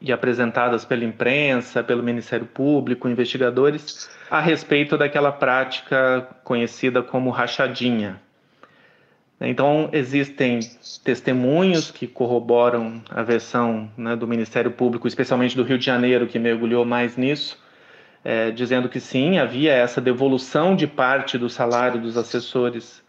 e 0.00 0.12
apresentadas 0.12 0.84
pela 0.84 1.04
imprensa, 1.04 1.82
pelo 1.82 2.02
Ministério 2.02 2.46
Público, 2.46 3.08
investigadores, 3.08 4.08
a 4.30 4.40
respeito 4.40 4.96
daquela 4.96 5.32
prática 5.32 6.26
conhecida 6.44 7.02
como 7.02 7.30
rachadinha. 7.30 8.20
Então, 9.40 9.88
existem 9.92 10.60
testemunhos 11.02 11.90
que 11.90 12.06
corroboram 12.06 13.02
a 13.10 13.22
versão 13.22 13.90
né, 13.96 14.14
do 14.14 14.26
Ministério 14.26 14.70
Público, 14.70 15.08
especialmente 15.08 15.56
do 15.56 15.64
Rio 15.64 15.78
de 15.78 15.84
Janeiro, 15.84 16.26
que 16.26 16.38
mergulhou 16.38 16.84
mais 16.84 17.16
nisso, 17.16 17.58
é, 18.24 18.50
dizendo 18.50 18.88
que 18.88 19.00
sim, 19.00 19.38
havia 19.38 19.72
essa 19.72 20.00
devolução 20.00 20.76
de 20.76 20.86
parte 20.86 21.38
do 21.38 21.48
salário 21.48 22.00
dos 22.00 22.16
assessores 22.16 23.02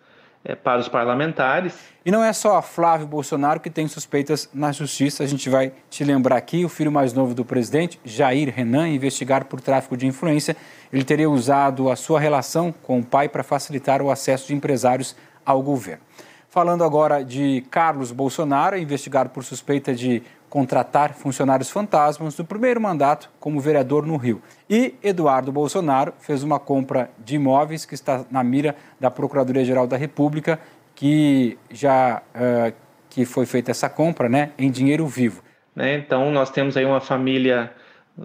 é, 0.43 0.55
para 0.55 0.79
os 0.79 0.87
parlamentares. 0.87 1.91
E 2.03 2.09
não 2.09 2.23
é 2.23 2.33
só 2.33 2.61
Flávio 2.61 3.05
Bolsonaro 3.05 3.59
que 3.59 3.69
tem 3.69 3.87
suspeitas 3.87 4.49
na 4.53 4.71
justiça. 4.71 5.23
A 5.23 5.27
gente 5.27 5.49
vai 5.49 5.71
te 5.89 6.03
lembrar 6.03 6.37
aqui: 6.37 6.65
o 6.65 6.69
filho 6.69 6.91
mais 6.91 7.13
novo 7.13 7.35
do 7.35 7.45
presidente, 7.45 7.99
Jair 8.03 8.53
Renan, 8.53 8.89
investigado 8.89 9.45
por 9.45 9.61
tráfico 9.61 9.95
de 9.95 10.07
influência. 10.07 10.55
Ele 10.91 11.03
teria 11.03 11.29
usado 11.29 11.89
a 11.89 11.95
sua 11.95 12.19
relação 12.19 12.71
com 12.71 12.99
o 12.99 13.05
pai 13.05 13.29
para 13.29 13.43
facilitar 13.43 14.01
o 14.01 14.09
acesso 14.09 14.47
de 14.47 14.55
empresários 14.55 15.15
ao 15.45 15.61
governo. 15.61 16.03
Falando 16.49 16.83
agora 16.83 17.23
de 17.23 17.63
Carlos 17.69 18.11
Bolsonaro, 18.11 18.77
investigado 18.77 19.29
por 19.29 19.43
suspeita 19.43 19.93
de 19.93 20.21
contratar 20.51 21.13
funcionários 21.13 21.69
fantasmas 21.69 22.37
no 22.37 22.43
primeiro 22.43 22.81
mandato 22.81 23.29
como 23.39 23.61
vereador 23.61 24.05
no 24.05 24.17
Rio. 24.17 24.41
E 24.69 24.95
Eduardo 25.01 25.49
Bolsonaro 25.49 26.13
fez 26.19 26.43
uma 26.43 26.59
compra 26.59 27.09
de 27.17 27.35
imóveis 27.35 27.85
que 27.85 27.95
está 27.95 28.25
na 28.29 28.43
mira 28.43 28.75
da 28.99 29.09
Procuradoria-Geral 29.09 29.87
da 29.87 29.95
República, 29.95 30.59
que 30.93 31.57
já 31.71 32.21
uh, 32.35 32.75
que 33.09 33.23
foi 33.23 33.45
feita 33.45 33.71
essa 33.71 33.89
compra 33.89 34.27
né, 34.27 34.51
em 34.57 34.69
dinheiro 34.69 35.07
vivo. 35.07 35.41
Né, 35.73 35.95
então, 35.95 36.29
nós 36.31 36.49
temos 36.49 36.75
aí 36.75 36.83
uma 36.83 36.99
família, 36.99 37.71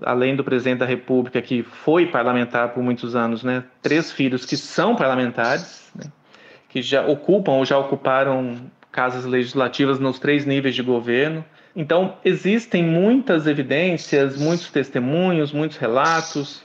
além 0.02 0.34
do 0.34 0.42
presidente 0.42 0.80
da 0.80 0.86
República, 0.86 1.40
que 1.40 1.62
foi 1.62 2.06
parlamentar 2.06 2.70
por 2.70 2.82
muitos 2.82 3.14
anos, 3.14 3.44
né, 3.44 3.62
três 3.80 4.10
filhos 4.10 4.44
que 4.44 4.56
são 4.56 4.96
parlamentares, 4.96 5.92
né, 5.94 6.10
que 6.68 6.82
já 6.82 7.06
ocupam 7.06 7.52
ou 7.52 7.64
já 7.64 7.78
ocuparam 7.78 8.56
casas 8.90 9.24
legislativas 9.24 10.00
nos 10.00 10.18
três 10.18 10.44
níveis 10.44 10.74
de 10.74 10.82
governo. 10.82 11.44
Então, 11.76 12.16
existem 12.24 12.82
muitas 12.82 13.46
evidências, 13.46 14.40
muitos 14.40 14.70
testemunhos, 14.70 15.52
muitos 15.52 15.76
relatos, 15.76 16.64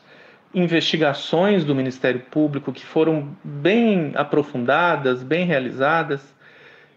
investigações 0.53 1.65
do 1.65 1.75
Ministério 1.75 2.22
Público 2.32 2.72
que 2.72 2.86
foram 2.86 3.36
bem 3.44 4.13
aprofundadas, 4.15 5.22
bem 5.22 5.46
realizadas, 5.46 6.22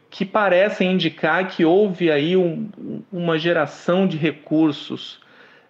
que 0.09 0.25
parecem 0.25 0.92
indicar 0.92 1.49
que 1.49 1.64
houve 1.64 2.09
aí 2.09 2.37
um, 2.37 2.68
uma 3.12 3.37
geração 3.37 4.06
de 4.06 4.16
recursos. 4.16 5.21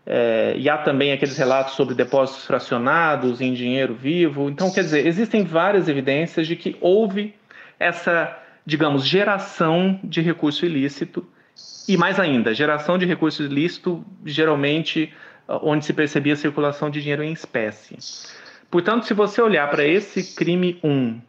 É, 0.07 0.55
e 0.59 0.69
há 0.69 0.77
também 0.77 1.13
aqueles 1.13 1.39
relatos 1.39 1.73
sobre 1.73 1.95
depósitos 1.95 2.45
fracionados 2.45 3.41
em 3.41 3.55
dinheiro 3.55 3.95
vivo. 3.95 4.51
Então, 4.51 4.71
quer 4.71 4.83
dizer, 4.83 5.07
existem 5.07 5.45
várias 5.45 5.89
evidências 5.89 6.47
de 6.47 6.57
que 6.57 6.77
houve 6.79 7.35
essa, 7.81 8.39
digamos, 8.67 9.07
geração 9.07 9.99
de 10.05 10.21
recurso 10.21 10.67
ilícito. 10.67 11.27
E 11.87 11.96
mais 11.96 12.18
ainda, 12.18 12.54
geração 12.54 12.96
de 12.96 13.04
recurso 13.04 13.42
ilícito, 13.42 14.04
geralmente 14.25 15.12
onde 15.46 15.84
se 15.84 15.92
percebia 15.92 16.32
a 16.32 16.37
circulação 16.37 16.90
de 16.90 17.00
dinheiro 17.00 17.23
em 17.23 17.32
espécie. 17.32 17.99
Portanto, 18.70 19.06
se 19.06 19.14
você 19.14 19.40
olhar 19.40 19.70
para 19.70 19.87
esse 19.87 20.34
crime 20.34 20.78
1, 20.82 21.20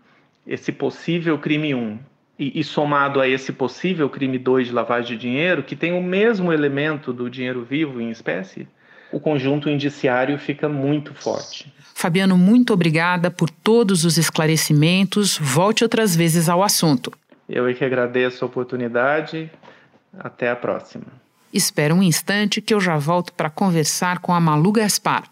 esse 0.47 0.71
possível 0.71 1.37
crime 1.37 1.75
1, 1.75 1.99
e, 2.37 2.59
e, 2.59 2.63
somado 2.63 3.21
a 3.21 3.29
esse 3.29 3.53
possível 3.53 4.09
crime 4.09 4.37
2 4.37 4.67
de 4.67 4.73
lavagem 4.73 5.15
de 5.15 5.21
dinheiro, 5.21 5.63
que 5.63 5.75
tem 5.75 5.93
o 5.93 6.03
mesmo 6.03 6.51
elemento 6.51 7.13
do 7.13 7.29
dinheiro 7.29 7.63
vivo 7.63 8.01
em 8.01 8.09
espécie, 8.09 8.67
o 9.11 9.19
conjunto 9.19 9.69
indiciário 9.69 10.37
fica 10.37 10.67
muito 10.67 11.13
forte. 11.13 11.73
Fabiano, 11.93 12.37
muito 12.37 12.73
obrigada 12.73 13.31
por 13.31 13.49
todos 13.49 14.03
os 14.03 14.17
esclarecimentos. 14.17 15.37
Volte 15.37 15.83
outras 15.83 16.13
vezes 16.13 16.49
ao 16.49 16.61
assunto. 16.61 17.09
Eu 17.47 17.67
é 17.67 17.73
que 17.73 17.85
agradeço 17.85 18.43
a 18.43 18.47
oportunidade. 18.47 19.49
Até 20.19 20.49
a 20.49 20.55
próxima. 20.55 21.05
Espera 21.53 21.93
um 21.93 22.03
instante 22.03 22.61
que 22.61 22.73
eu 22.73 22.81
já 22.81 22.97
volto 22.97 23.33
para 23.33 23.49
conversar 23.49 24.19
com 24.19 24.33
a 24.33 24.39
Malu 24.39 24.71
Gaspar. 24.71 25.23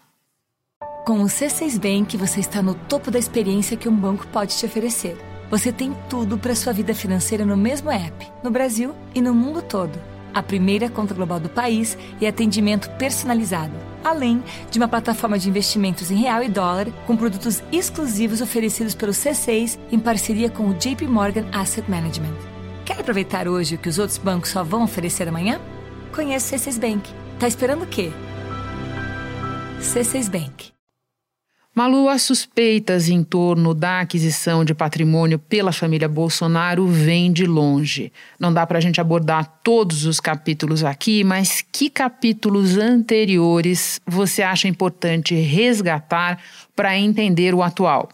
Com 1.04 1.20
o 1.20 1.26
C6 1.26 1.78
Bank, 1.78 2.16
você 2.16 2.40
está 2.40 2.62
no 2.62 2.74
topo 2.74 3.10
da 3.10 3.18
experiência 3.18 3.76
que 3.76 3.88
um 3.88 3.94
banco 3.94 4.26
pode 4.28 4.56
te 4.56 4.64
oferecer. 4.64 5.18
Você 5.50 5.70
tem 5.70 5.94
tudo 6.08 6.38
para 6.38 6.54
sua 6.54 6.72
vida 6.72 6.94
financeira 6.94 7.44
no 7.44 7.56
mesmo 7.56 7.90
app, 7.90 8.26
no 8.42 8.50
Brasil 8.50 8.94
e 9.14 9.20
no 9.20 9.34
mundo 9.34 9.60
todo. 9.60 10.00
A 10.32 10.42
primeira 10.42 10.88
conta 10.88 11.12
global 11.12 11.38
do 11.38 11.50
país 11.50 11.96
e 12.20 12.26
atendimento 12.26 12.88
personalizado, 12.92 13.74
além 14.02 14.42
de 14.70 14.78
uma 14.78 14.88
plataforma 14.88 15.38
de 15.38 15.48
investimentos 15.48 16.10
em 16.10 16.16
real 16.16 16.42
e 16.42 16.48
dólar 16.48 16.90
com 17.06 17.16
produtos 17.16 17.62
exclusivos 17.70 18.40
oferecidos 18.40 18.94
pelo 18.94 19.12
C6 19.12 19.78
em 19.92 19.98
parceria 19.98 20.48
com 20.48 20.68
o 20.68 20.74
JP 20.74 21.06
Morgan 21.06 21.46
Asset 21.52 21.88
Management. 21.88 22.53
Quer 22.84 23.00
aproveitar 23.00 23.48
hoje 23.48 23.76
o 23.76 23.78
que 23.78 23.88
os 23.88 23.98
outros 23.98 24.18
bancos 24.18 24.50
só 24.50 24.62
vão 24.62 24.84
oferecer 24.84 25.26
amanhã? 25.26 25.58
Conheça 26.14 26.54
o 26.54 26.58
C6 26.58 26.78
Bank. 26.78 27.10
Tá 27.38 27.48
esperando 27.48 27.84
o 27.84 27.86
quê? 27.86 28.12
C6 29.80 30.30
Bank. 30.30 30.74
Malu, 31.74 32.08
as 32.08 32.22
suspeitas 32.22 33.08
em 33.08 33.24
torno 33.24 33.74
da 33.74 34.00
aquisição 34.00 34.64
de 34.64 34.74
patrimônio 34.74 35.40
pela 35.40 35.72
família 35.72 36.08
Bolsonaro 36.08 36.86
vêm 36.86 37.32
de 37.32 37.46
longe. 37.46 38.12
Não 38.38 38.52
dá 38.52 38.64
para 38.66 38.78
a 38.78 38.80
gente 38.80 39.00
abordar 39.00 39.60
todos 39.64 40.04
os 40.04 40.20
capítulos 40.20 40.84
aqui, 40.84 41.24
mas 41.24 41.62
que 41.62 41.90
capítulos 41.90 42.76
anteriores 42.76 44.00
você 44.06 44.42
acha 44.42 44.68
importante 44.68 45.34
resgatar 45.34 46.38
para 46.76 46.96
entender 46.96 47.54
o 47.54 47.62
atual? 47.62 48.08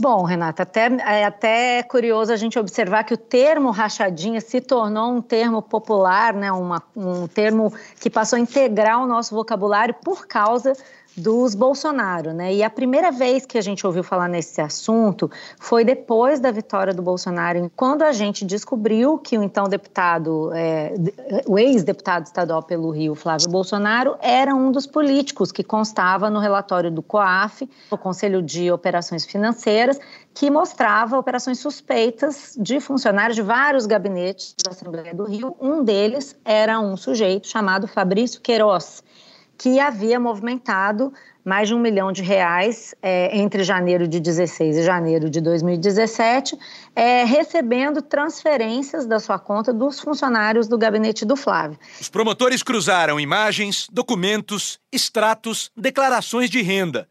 Bom, 0.00 0.22
Renata, 0.22 0.62
até, 0.62 0.86
é 0.86 1.24
até 1.24 1.82
curioso 1.82 2.32
a 2.32 2.36
gente 2.36 2.56
observar 2.56 3.02
que 3.02 3.12
o 3.14 3.16
termo 3.16 3.72
rachadinha 3.72 4.40
se 4.40 4.60
tornou 4.60 5.12
um 5.12 5.20
termo 5.20 5.60
popular, 5.60 6.32
né, 6.32 6.52
uma, 6.52 6.80
um 6.94 7.26
termo 7.26 7.72
que 8.00 8.08
passou 8.08 8.36
a 8.36 8.40
integrar 8.40 9.02
o 9.02 9.08
nosso 9.08 9.34
vocabulário 9.34 9.92
por 9.94 10.28
causa 10.28 10.74
dos 11.18 11.54
Bolsonaro, 11.54 12.32
né? 12.32 12.54
E 12.54 12.62
a 12.62 12.70
primeira 12.70 13.10
vez 13.10 13.44
que 13.44 13.58
a 13.58 13.60
gente 13.60 13.86
ouviu 13.86 14.02
falar 14.02 14.28
nesse 14.28 14.60
assunto 14.60 15.30
foi 15.58 15.84
depois 15.84 16.40
da 16.40 16.50
vitória 16.50 16.94
do 16.94 17.02
Bolsonaro, 17.02 17.70
quando 17.76 18.02
a 18.02 18.12
gente 18.12 18.44
descobriu 18.44 19.18
que 19.18 19.36
o 19.36 19.42
então 19.42 19.64
deputado, 19.68 20.50
é, 20.54 20.94
o 21.46 21.58
ex-deputado 21.58 22.26
estadual 22.26 22.62
pelo 22.62 22.90
Rio, 22.90 23.14
Flávio 23.14 23.48
Bolsonaro, 23.48 24.16
era 24.20 24.54
um 24.54 24.70
dos 24.70 24.86
políticos 24.86 25.50
que 25.50 25.64
constava 25.64 26.30
no 26.30 26.38
relatório 26.38 26.90
do 26.90 27.02
COAF, 27.02 27.68
o 27.90 27.98
Conselho 27.98 28.40
de 28.40 28.70
Operações 28.70 29.26
Financeiras, 29.26 29.98
que 30.32 30.50
mostrava 30.50 31.18
operações 31.18 31.58
suspeitas 31.58 32.56
de 32.56 32.78
funcionários 32.78 33.34
de 33.34 33.42
vários 33.42 33.86
gabinetes 33.86 34.54
da 34.64 34.70
Assembleia 34.70 35.12
do 35.12 35.24
Rio. 35.24 35.56
Um 35.60 35.82
deles 35.82 36.36
era 36.44 36.78
um 36.78 36.96
sujeito 36.96 37.48
chamado 37.48 37.88
Fabrício 37.88 38.40
Queiroz 38.40 39.02
que 39.58 39.80
havia 39.80 40.20
movimentado 40.20 41.12
mais 41.44 41.66
de 41.66 41.74
um 41.74 41.80
milhão 41.80 42.12
de 42.12 42.22
reais 42.22 42.94
é, 43.02 43.36
entre 43.36 43.64
janeiro 43.64 44.06
de 44.06 44.20
16 44.20 44.76
e 44.76 44.82
janeiro 44.84 45.28
de 45.28 45.40
2017, 45.40 46.56
é, 46.94 47.24
recebendo 47.24 48.00
transferências 48.00 49.04
da 49.04 49.18
sua 49.18 49.38
conta 49.38 49.72
dos 49.72 49.98
funcionários 49.98 50.68
do 50.68 50.78
gabinete 50.78 51.24
do 51.24 51.34
Flávio. 51.34 51.78
Os 52.00 52.08
promotores 52.08 52.62
cruzaram 52.62 53.18
imagens, 53.18 53.88
documentos, 53.90 54.78
extratos, 54.92 55.72
declarações 55.76 56.48
de 56.48 56.62
renda. 56.62 57.08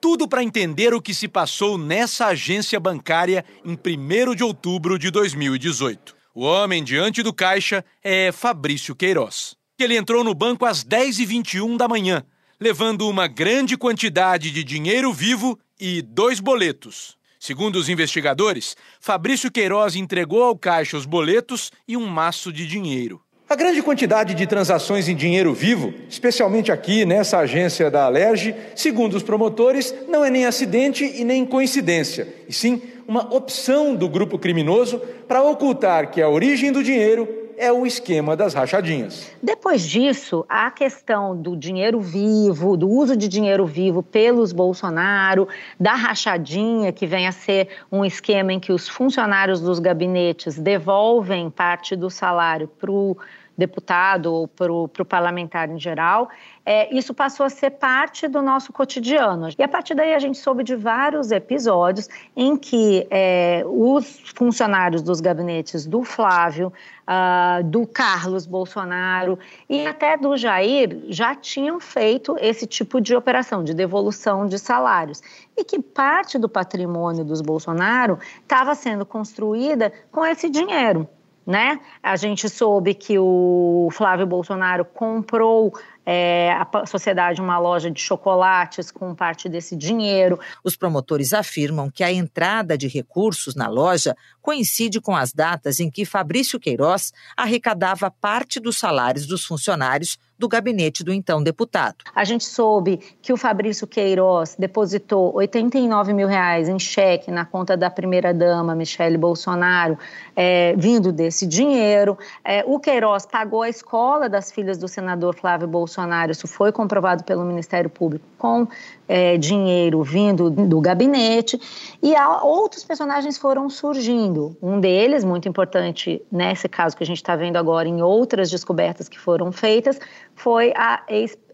Tudo 0.00 0.26
para 0.26 0.42
entender 0.42 0.94
o 0.94 1.02
que 1.02 1.12
se 1.12 1.28
passou 1.28 1.76
nessa 1.76 2.28
agência 2.28 2.80
bancária 2.80 3.44
em 3.62 3.72
1 3.72 4.34
de 4.34 4.42
outubro 4.42 4.98
de 4.98 5.10
2018. 5.10 6.16
O 6.34 6.44
homem 6.44 6.82
diante 6.82 7.22
do 7.22 7.34
caixa 7.34 7.84
é 8.02 8.32
Fabrício 8.32 8.94
Queiroz 8.94 9.59
que 9.80 9.84
ele 9.84 9.96
entrou 9.96 10.22
no 10.22 10.34
banco 10.34 10.66
às 10.66 10.84
10h21 10.84 11.78
da 11.78 11.88
manhã, 11.88 12.22
levando 12.60 13.08
uma 13.08 13.26
grande 13.26 13.78
quantidade 13.78 14.50
de 14.50 14.62
dinheiro 14.62 15.10
vivo 15.10 15.58
e 15.80 16.02
dois 16.02 16.38
boletos. 16.38 17.16
Segundo 17.38 17.76
os 17.76 17.88
investigadores, 17.88 18.76
Fabrício 19.00 19.50
Queiroz 19.50 19.96
entregou 19.96 20.42
ao 20.42 20.54
caixa 20.54 20.98
os 20.98 21.06
boletos 21.06 21.72
e 21.88 21.96
um 21.96 22.04
maço 22.06 22.52
de 22.52 22.66
dinheiro. 22.66 23.22
A 23.48 23.56
grande 23.56 23.82
quantidade 23.82 24.34
de 24.34 24.46
transações 24.46 25.08
em 25.08 25.16
dinheiro 25.16 25.54
vivo, 25.54 25.94
especialmente 26.10 26.70
aqui 26.70 27.06
nessa 27.06 27.38
agência 27.38 27.90
da 27.90 28.04
Alerj, 28.04 28.54
segundo 28.76 29.14
os 29.14 29.22
promotores, 29.22 29.94
não 30.06 30.22
é 30.22 30.28
nem 30.28 30.44
acidente 30.44 31.06
e 31.06 31.24
nem 31.24 31.46
coincidência, 31.46 32.28
e 32.46 32.52
sim 32.52 32.82
uma 33.08 33.34
opção 33.34 33.96
do 33.96 34.10
grupo 34.10 34.38
criminoso 34.38 35.00
para 35.26 35.42
ocultar 35.42 36.10
que 36.10 36.20
a 36.20 36.28
origem 36.28 36.70
do 36.70 36.84
dinheiro 36.84 37.39
é 37.60 37.70
o 37.70 37.84
esquema 37.84 38.34
das 38.34 38.54
rachadinhas. 38.54 39.30
Depois 39.42 39.86
disso, 39.86 40.46
a 40.48 40.70
questão 40.70 41.36
do 41.36 41.54
dinheiro 41.54 42.00
vivo, 42.00 42.74
do 42.74 42.88
uso 42.88 43.14
de 43.14 43.28
dinheiro 43.28 43.66
vivo 43.66 44.02
pelos 44.02 44.50
Bolsonaro, 44.50 45.46
da 45.78 45.92
rachadinha, 45.92 46.90
que 46.90 47.06
vem 47.06 47.28
a 47.28 47.32
ser 47.32 47.68
um 47.92 48.02
esquema 48.02 48.50
em 48.50 48.58
que 48.58 48.72
os 48.72 48.88
funcionários 48.88 49.60
dos 49.60 49.78
gabinetes 49.78 50.58
devolvem 50.58 51.50
parte 51.50 51.94
do 51.94 52.08
salário 52.08 52.66
para 52.66 52.90
o 52.90 53.14
deputado 53.60 54.32
ou 54.32 54.48
para 54.48 54.72
o 54.72 54.88
parlamentar 55.04 55.70
em 55.70 55.78
geral, 55.78 56.28
é, 56.64 56.92
isso 56.94 57.12
passou 57.12 57.44
a 57.44 57.50
ser 57.50 57.70
parte 57.70 58.26
do 58.26 58.40
nosso 58.40 58.72
cotidiano. 58.72 59.48
E 59.58 59.62
a 59.62 59.68
partir 59.68 59.94
daí 59.94 60.14
a 60.14 60.18
gente 60.18 60.38
soube 60.38 60.64
de 60.64 60.74
vários 60.74 61.30
episódios 61.30 62.08
em 62.34 62.56
que 62.56 63.06
é, 63.10 63.62
os 63.66 64.22
funcionários 64.34 65.02
dos 65.02 65.20
gabinetes 65.20 65.86
do 65.86 66.02
Flávio, 66.02 66.72
uh, 67.10 67.62
do 67.64 67.86
Carlos 67.86 68.46
Bolsonaro 68.46 69.38
e 69.68 69.86
até 69.86 70.16
do 70.16 70.36
Jair 70.36 71.04
já 71.08 71.34
tinham 71.34 71.80
feito 71.80 72.36
esse 72.40 72.66
tipo 72.66 73.00
de 73.00 73.14
operação 73.14 73.64
de 73.64 73.74
devolução 73.74 74.46
de 74.46 74.58
salários. 74.58 75.20
E 75.56 75.64
que 75.64 75.80
parte 75.80 76.38
do 76.38 76.48
patrimônio 76.48 77.24
dos 77.24 77.40
Bolsonaro 77.40 78.18
estava 78.42 78.74
sendo 78.74 79.04
construída 79.04 79.92
com 80.10 80.24
esse 80.24 80.48
dinheiro 80.48 81.08
né? 81.46 81.80
A 82.02 82.16
gente 82.16 82.48
soube 82.48 82.94
que 82.94 83.18
o 83.18 83.88
Flávio 83.92 84.26
Bolsonaro 84.26 84.84
comprou 84.84 85.72
é, 86.04 86.52
a 86.52 86.86
sociedade 86.86 87.40
uma 87.40 87.58
loja 87.58 87.90
de 87.90 88.00
chocolates 88.00 88.90
com 88.90 89.14
parte 89.14 89.48
desse 89.48 89.76
dinheiro. 89.76 90.38
Os 90.64 90.76
promotores 90.76 91.32
afirmam 91.32 91.90
que 91.90 92.02
a 92.02 92.12
entrada 92.12 92.76
de 92.76 92.88
recursos 92.88 93.54
na 93.54 93.68
loja 93.68 94.16
coincide 94.40 95.00
com 95.00 95.14
as 95.14 95.32
datas 95.32 95.80
em 95.80 95.90
que 95.90 96.04
Fabrício 96.04 96.58
Queiroz 96.58 97.12
arrecadava 97.36 98.10
parte 98.10 98.58
dos 98.58 98.78
salários 98.78 99.26
dos 99.26 99.44
funcionários 99.44 100.18
do 100.40 100.48
gabinete 100.48 101.04
do 101.04 101.12
então 101.12 101.42
deputado. 101.42 101.96
A 102.14 102.24
gente 102.24 102.44
soube 102.44 102.98
que 103.20 103.32
o 103.32 103.36
Fabrício 103.36 103.86
Queiroz 103.86 104.56
depositou 104.58 105.36
89 105.36 106.14
mil 106.14 106.26
reais 106.26 106.66
em 106.66 106.78
cheque 106.78 107.30
na 107.30 107.44
conta 107.44 107.76
da 107.76 107.90
primeira-dama 107.90 108.74
Michele 108.74 109.18
Bolsonaro, 109.18 109.98
é, 110.34 110.74
vindo 110.78 111.12
desse 111.12 111.46
dinheiro. 111.46 112.18
É, 112.42 112.64
o 112.66 112.80
Queiroz 112.80 113.26
pagou 113.26 113.62
a 113.62 113.68
escola 113.68 114.28
das 114.28 114.50
filhas 114.50 114.78
do 114.78 114.88
senador 114.88 115.34
Flávio 115.34 115.68
Bolsonaro, 115.68 116.32
isso 116.32 116.48
foi 116.48 116.72
comprovado 116.72 117.22
pelo 117.22 117.44
Ministério 117.44 117.90
Público, 117.90 118.24
com 118.38 118.66
é, 119.10 119.36
dinheiro 119.36 120.04
vindo 120.04 120.48
do 120.48 120.80
gabinete. 120.80 121.60
E 122.00 122.14
outros 122.42 122.84
personagens 122.84 123.36
foram 123.36 123.68
surgindo. 123.68 124.56
Um 124.62 124.78
deles, 124.78 125.24
muito 125.24 125.48
importante 125.48 126.22
nesse 126.30 126.68
caso 126.68 126.96
que 126.96 127.02
a 127.02 127.06
gente 127.06 127.16
está 127.16 127.34
vendo 127.34 127.56
agora, 127.56 127.88
em 127.88 128.00
outras 128.00 128.48
descobertas 128.48 129.08
que 129.08 129.18
foram 129.18 129.50
feitas, 129.50 129.98
foi 130.36 130.72
a 130.76 131.02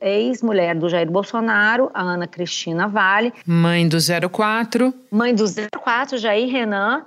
ex-mulher 0.02 0.74
do 0.74 0.86
Jair 0.86 1.10
Bolsonaro, 1.10 1.90
a 1.94 2.02
Ana 2.02 2.26
Cristina 2.26 2.86
Vale. 2.86 3.32
Mãe 3.46 3.88
do 3.88 3.96
04. 4.30 4.92
Mãe 5.10 5.34
do 5.34 5.44
04, 5.82 6.18
Jair 6.18 6.52
Renan, 6.52 7.06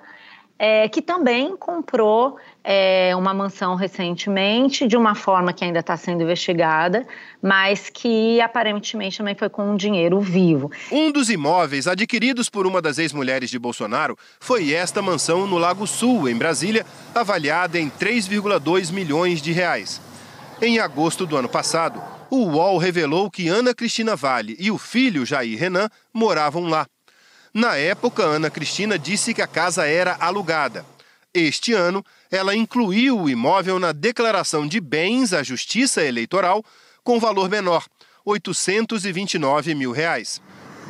é, 0.60 0.90
que 0.90 1.02
também 1.02 1.56
comprou 1.56 2.38
é, 2.62 3.16
uma 3.16 3.34
mansão 3.34 3.76
recentemente, 3.76 4.86
de 4.86 4.98
uma 4.98 5.16
forma 5.16 5.54
que 5.54 5.64
ainda 5.64 5.80
está 5.80 5.96
sendo 5.96 6.22
investigada, 6.22 7.08
mas 7.42 7.90
que 7.90 8.42
aparentemente 8.42 9.18
também 9.18 9.36
foi 9.36 9.48
com 9.48 9.72
um 9.72 9.78
dinheiro 9.78 10.20
vivo. 10.20 10.70
Um 10.92 11.10
dos 11.10 11.30
imóveis 11.30 11.88
adquiridos 11.88 12.50
por 12.50 12.68
uma 12.68 12.82
das 12.82 12.98
ex-mulheres 12.98 13.50
de 13.50 13.58
Bolsonaro 13.58 14.18
foi 14.42 14.74
esta 14.74 15.02
mansão 15.02 15.48
no 15.48 15.58
Lago 15.58 15.88
Sul, 15.88 16.28
em 16.28 16.36
Brasília, 16.36 16.86
avaliada 17.16 17.80
em 17.80 17.90
3,2 17.90 18.92
milhões 18.92 19.42
de 19.42 19.54
reais. 19.54 20.02
Em 20.62 20.78
agosto 20.78 21.26
do 21.26 21.38
ano 21.38 21.48
passado, 21.48 22.04
o 22.30 22.44
UOL 22.46 22.78
revelou 22.78 23.32
que 23.32 23.48
Ana 23.48 23.74
Cristina 23.74 24.14
Vale 24.14 24.58
e 24.60 24.70
o 24.70 24.78
filho 24.78 25.26
Jair 25.26 25.58
Renan 25.58 25.88
moravam 26.14 26.66
lá. 26.68 26.86
Na 27.54 27.76
época, 27.76 28.24
Ana 28.24 28.50
Cristina 28.50 28.98
disse 28.98 29.34
que 29.34 29.42
a 29.42 29.48
casa 29.48 29.86
era 29.86 30.16
alugada. 30.20 30.86
Este 31.34 31.74
ano, 31.74 32.04
ela 32.32 32.56
incluiu 32.56 33.20
o 33.20 33.30
imóvel 33.30 33.80
na 33.80 33.92
declaração 33.92 34.68
de 34.68 34.80
bens 34.80 35.34
à 35.34 35.44
Justiça 35.44 36.04
Eleitoral 36.04 36.64
com 37.04 37.20
valor 37.20 37.50
menor, 37.50 37.86
829 38.26 39.74
mil 39.74 39.92
reais. 39.92 40.42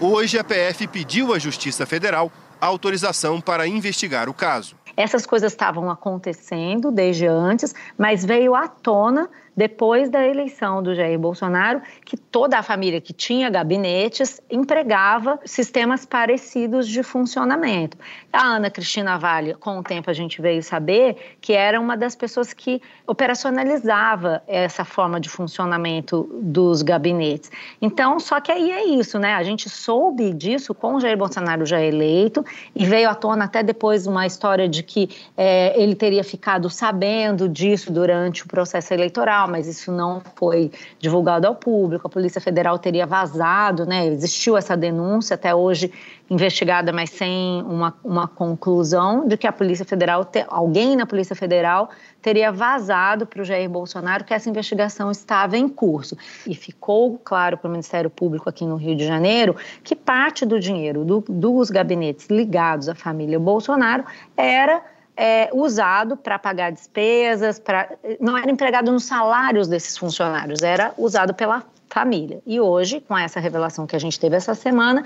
Hoje, 0.02 0.38
a 0.38 0.44
PF 0.44 0.88
pediu 0.88 1.34
à 1.34 1.40
Justiça 1.40 1.86
Federal 1.86 2.32
autorização 2.60 3.40
para 3.40 3.68
investigar 3.68 4.28
o 4.28 4.34
caso. 4.34 4.76
Essas 4.98 5.26
coisas 5.26 5.54
estavam 5.54 5.90
acontecendo 5.90 6.92
desde 6.92 7.26
antes, 7.26 7.74
mas 7.98 8.26
veio 8.26 8.54
à 8.54 8.68
tona 8.68 9.30
depois 9.60 10.10
da 10.10 10.26
eleição 10.26 10.82
do 10.82 10.96
Jair 10.96 11.20
Bolsonaro, 11.20 11.82
que 12.06 12.16
toda 12.16 12.58
a 12.58 12.64
família 12.64 13.02
que 13.02 13.12
tinha 13.12 13.50
gabinetes 13.50 14.40
empregava 14.50 15.38
sistemas 15.44 16.06
parecidos 16.06 16.88
de 16.88 17.04
funcionamento. 17.04 17.98
A 18.32 18.42
Ana 18.42 18.70
Cristina 18.70 19.18
Vale, 19.18 19.56
com 19.56 19.80
o 19.80 19.84
tempo 19.84 20.10
a 20.10 20.14
gente 20.14 20.42
veio 20.42 20.64
saber 20.64 21.36
que 21.42 21.52
era 21.52 21.78
uma 21.78 21.98
das 21.98 22.16
pessoas 22.16 22.54
que 22.54 22.82
operacionalizava 23.06 24.42
essa 24.48 24.86
forma 24.86 25.20
de 25.20 25.28
funcionamento 25.28 26.30
dos 26.42 26.82
gabinetes. 26.82 27.52
Então, 27.82 28.18
só 28.18 28.40
que 28.40 28.54
aí 28.54 28.72
é 28.72 28.86
isso, 28.86 29.20
né? 29.20 29.34
A 29.34 29.44
gente 29.44 29.70
soube 29.70 30.32
disso 30.32 30.74
com 30.74 30.96
o 30.96 31.02
Jair 31.02 31.18
Bolsonaro 31.18 31.66
já 31.66 31.82
eleito 31.82 32.46
e 32.74 32.86
veio 32.86 33.10
à 33.10 33.14
tona 33.14 33.44
até 33.44 33.62
depois 33.62 34.08
uma 34.08 34.26
história 34.26 34.70
de 34.70 34.84
que 34.84 35.10
é, 35.36 35.74
ele 35.78 35.96
teria 35.96 36.24
ficado 36.24 36.70
sabendo 36.70 37.50
disso 37.50 37.92
durante 37.92 38.46
o 38.46 38.48
processo 38.48 38.94
eleitoral, 38.94 39.49
mas 39.50 39.68
isso 39.68 39.92
não 39.92 40.22
foi 40.36 40.72
divulgado 41.00 41.48
ao 41.48 41.56
público. 41.56 42.08
A 42.08 42.10
Polícia 42.10 42.40
Federal 42.40 42.78
teria 42.78 43.06
vazado, 43.06 43.86
né? 43.86 44.08
Existiu 44.08 44.56
essa 44.56 44.78
denúncia 44.78 45.34
até 45.34 45.54
hoje 45.54 45.92
investigada, 46.30 46.94
mas 46.94 47.10
sem 47.10 47.64
uma, 47.64 47.96
uma 48.04 48.28
conclusão 48.28 49.28
de 49.28 49.36
que 49.36 49.48
a 49.48 49.52
Polícia 49.52 49.84
Federal, 49.84 50.24
te, 50.24 50.46
alguém 50.48 50.96
na 50.96 51.06
Polícia 51.06 51.36
Federal 51.36 51.90
teria 52.22 52.52
vazado 52.52 53.26
para 53.26 53.42
o 53.42 53.46
Jair 53.46 53.70
Bolsonaro 53.70 54.24
que 54.24 54.34
essa 54.34 54.50
investigação 54.50 55.10
estava 55.10 55.58
em 55.58 55.68
curso. 55.68 56.16
E 56.46 56.54
ficou 56.54 57.20
claro 57.24 57.58
para 57.58 57.68
o 57.68 57.72
Ministério 57.72 58.10
Público 58.10 58.48
aqui 58.48 58.66
no 58.66 58.76
Rio 58.76 58.96
de 58.96 59.06
Janeiro 59.06 59.56
que 59.84 59.96
parte 59.96 60.46
do 60.46 60.60
dinheiro 60.60 61.04
do, 61.04 61.24
dos 61.28 61.72
gabinetes 61.72 62.28
ligados 62.28 62.88
à 62.88 62.96
família 62.96 63.40
Bolsonaro 63.40 64.04
era 64.38 64.84
é, 65.22 65.50
usado 65.52 66.16
para 66.16 66.40
pagar 66.40 66.72
despesas, 66.72 67.60
pra, 67.60 67.90
não 68.22 68.38
era 68.38 68.50
empregado 68.50 68.90
nos 68.90 69.04
salários 69.04 69.68
desses 69.68 69.98
funcionários, 69.98 70.64
era 70.64 70.94
usado 70.98 71.34
pela 71.34 71.62
família. 71.90 72.42
E 72.46 72.58
hoje, 72.62 73.02
com 73.02 73.18
essa 73.18 73.38
revelação 73.38 73.86
que 73.86 73.98
a 73.98 74.00
gente 74.00 74.18
teve 74.18 74.38
essa 74.38 74.56
semana, 74.56 75.04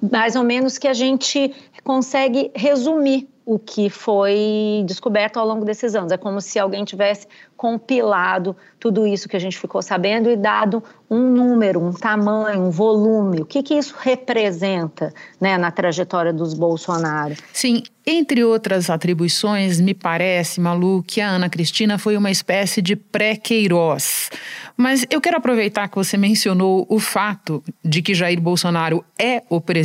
mais 0.00 0.36
ou 0.36 0.44
menos 0.44 0.78
que 0.78 0.88
a 0.88 0.94
gente 0.94 1.54
consegue 1.82 2.50
resumir 2.54 3.28
o 3.44 3.58
que 3.58 3.90
foi 3.90 4.84
descoberto 4.86 5.38
ao 5.38 5.46
longo 5.46 5.64
desses 5.64 5.94
anos. 5.94 6.12
É 6.12 6.16
como 6.16 6.40
se 6.40 6.58
alguém 6.58 6.84
tivesse 6.84 7.26
compilado 7.56 8.56
tudo 8.78 9.06
isso 9.06 9.28
que 9.28 9.36
a 9.36 9.38
gente 9.38 9.58
ficou 9.58 9.80
sabendo 9.82 10.30
e 10.30 10.36
dado 10.36 10.82
um 11.08 11.30
número, 11.30 11.80
um 11.80 11.92
tamanho, 11.92 12.60
um 12.60 12.70
volume. 12.70 13.40
O 13.42 13.46
que, 13.46 13.62
que 13.62 13.74
isso 13.74 13.94
representa 13.98 15.12
né, 15.40 15.56
na 15.56 15.70
trajetória 15.70 16.32
dos 16.32 16.54
Bolsonaro? 16.54 17.34
Sim, 17.52 17.82
entre 18.04 18.42
outras 18.42 18.90
atribuições, 18.90 19.80
me 19.80 19.94
parece, 19.94 20.60
Malu, 20.60 21.04
que 21.06 21.20
a 21.20 21.28
Ana 21.28 21.48
Cristina 21.48 21.98
foi 21.98 22.16
uma 22.16 22.30
espécie 22.30 22.82
de 22.82 22.96
pré-Queiroz. 22.96 24.30
Mas 24.76 25.06
eu 25.08 25.20
quero 25.20 25.36
aproveitar 25.36 25.88
que 25.88 25.94
você 25.94 26.16
mencionou 26.16 26.84
o 26.88 26.98
fato 26.98 27.62
de 27.84 28.02
que 28.02 28.14
Jair 28.14 28.40
Bolsonaro 28.40 29.04
é 29.16 29.42
o 29.48 29.60
presidente 29.60 29.81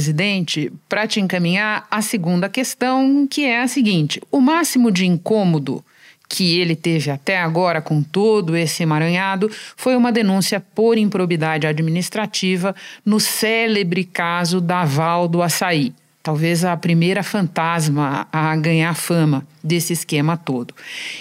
para 0.88 1.08
te 1.08 1.20
encaminhar 1.20 1.88
a 1.90 2.02
segunda 2.02 2.50
questão, 2.50 3.28
que 3.28 3.46
é 3.46 3.62
a 3.62 3.68
seguinte: 3.68 4.22
o 4.32 4.40
máximo 4.40 4.92
de 4.92 5.06
incômodo 5.06 5.84
que 6.30 6.60
ele 6.60 6.76
teve 6.76 7.10
até 7.10 7.38
agora 7.38 7.82
com 7.82 8.04
todo 8.04 8.56
esse 8.56 8.84
emaranhado 8.84 9.50
foi 9.76 9.96
uma 9.96 10.12
denúncia 10.12 10.60
por 10.60 10.98
improbidade 10.98 11.66
administrativa 11.66 12.76
no 13.06 13.20
célebre 13.20 14.04
caso 14.04 14.60
da 14.60 14.84
Val 14.84 15.28
do 15.28 15.42
Açaí. 15.42 15.94
Talvez 16.28 16.66
a 16.66 16.76
primeira 16.76 17.24
fantasma 17.24 18.28
a 18.34 18.54
ganhar 18.58 18.94
fama 18.96 19.48
desse 19.64 19.94
esquema 19.94 20.36
todo. 20.36 20.74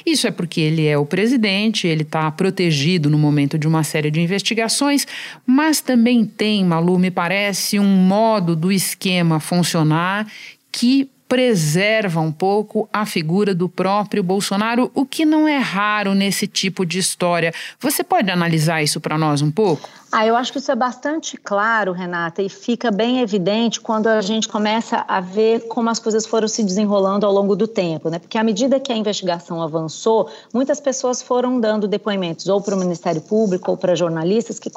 Isso 0.04 0.26
é 0.26 0.32
porque 0.32 0.60
ele 0.60 0.84
é 0.84 0.98
o 0.98 1.06
presidente, 1.06 1.86
ele 1.86 2.02
está 2.02 2.28
protegido 2.32 3.08
no 3.08 3.16
momento 3.16 3.56
de 3.56 3.68
uma 3.68 3.84
série 3.84 4.10
de 4.10 4.20
investigações, 4.20 5.06
mas 5.46 5.80
também 5.80 6.26
tem, 6.26 6.64
Malu, 6.64 6.98
me 6.98 7.12
parece, 7.12 7.78
um 7.78 7.86
modo 7.86 8.56
do 8.56 8.72
esquema 8.72 9.38
funcionar 9.38 10.26
que 10.72 11.08
preserva 11.28 12.20
um 12.20 12.32
pouco 12.32 12.88
a 12.92 13.06
figura 13.06 13.54
do 13.54 13.68
próprio 13.68 14.24
Bolsonaro, 14.24 14.90
o 14.92 15.06
que 15.06 15.24
não 15.24 15.46
é 15.46 15.58
raro 15.58 16.14
nesse 16.14 16.48
tipo 16.48 16.84
de 16.84 16.98
história. 16.98 17.52
Você 17.80 18.02
pode 18.02 18.28
analisar 18.28 18.82
isso 18.82 19.00
para 19.00 19.16
nós 19.16 19.40
um 19.40 19.52
pouco? 19.52 19.88
Ah, 20.12 20.24
eu 20.24 20.36
acho 20.36 20.52
que 20.52 20.58
isso 20.58 20.70
é 20.70 20.74
bastante 20.74 21.36
claro, 21.36 21.90
Renata, 21.90 22.40
e 22.40 22.48
fica 22.48 22.92
bem 22.92 23.20
evidente 23.20 23.80
quando 23.80 24.06
a 24.06 24.20
gente 24.20 24.48
começa 24.48 25.04
a 25.08 25.20
ver 25.20 25.66
como 25.66 25.90
as 25.90 25.98
coisas 25.98 26.24
foram 26.24 26.46
se 26.46 26.62
desenrolando 26.62 27.26
ao 27.26 27.32
longo 27.32 27.56
do 27.56 27.66
tempo, 27.66 28.08
né? 28.08 28.20
Porque 28.20 28.38
à 28.38 28.44
medida 28.44 28.78
que 28.78 28.92
a 28.92 28.96
investigação 28.96 29.60
avançou, 29.60 30.30
muitas 30.54 30.78
pessoas 30.78 31.20
foram 31.20 31.60
dando 31.60 31.88
depoimentos 31.88 32.46
ou 32.46 32.60
para 32.60 32.76
o 32.76 32.78
Ministério 32.78 33.20
Público 33.20 33.72
ou 33.72 33.76
para 33.76 33.96
jornalistas 33.96 34.60
que, 34.60 34.70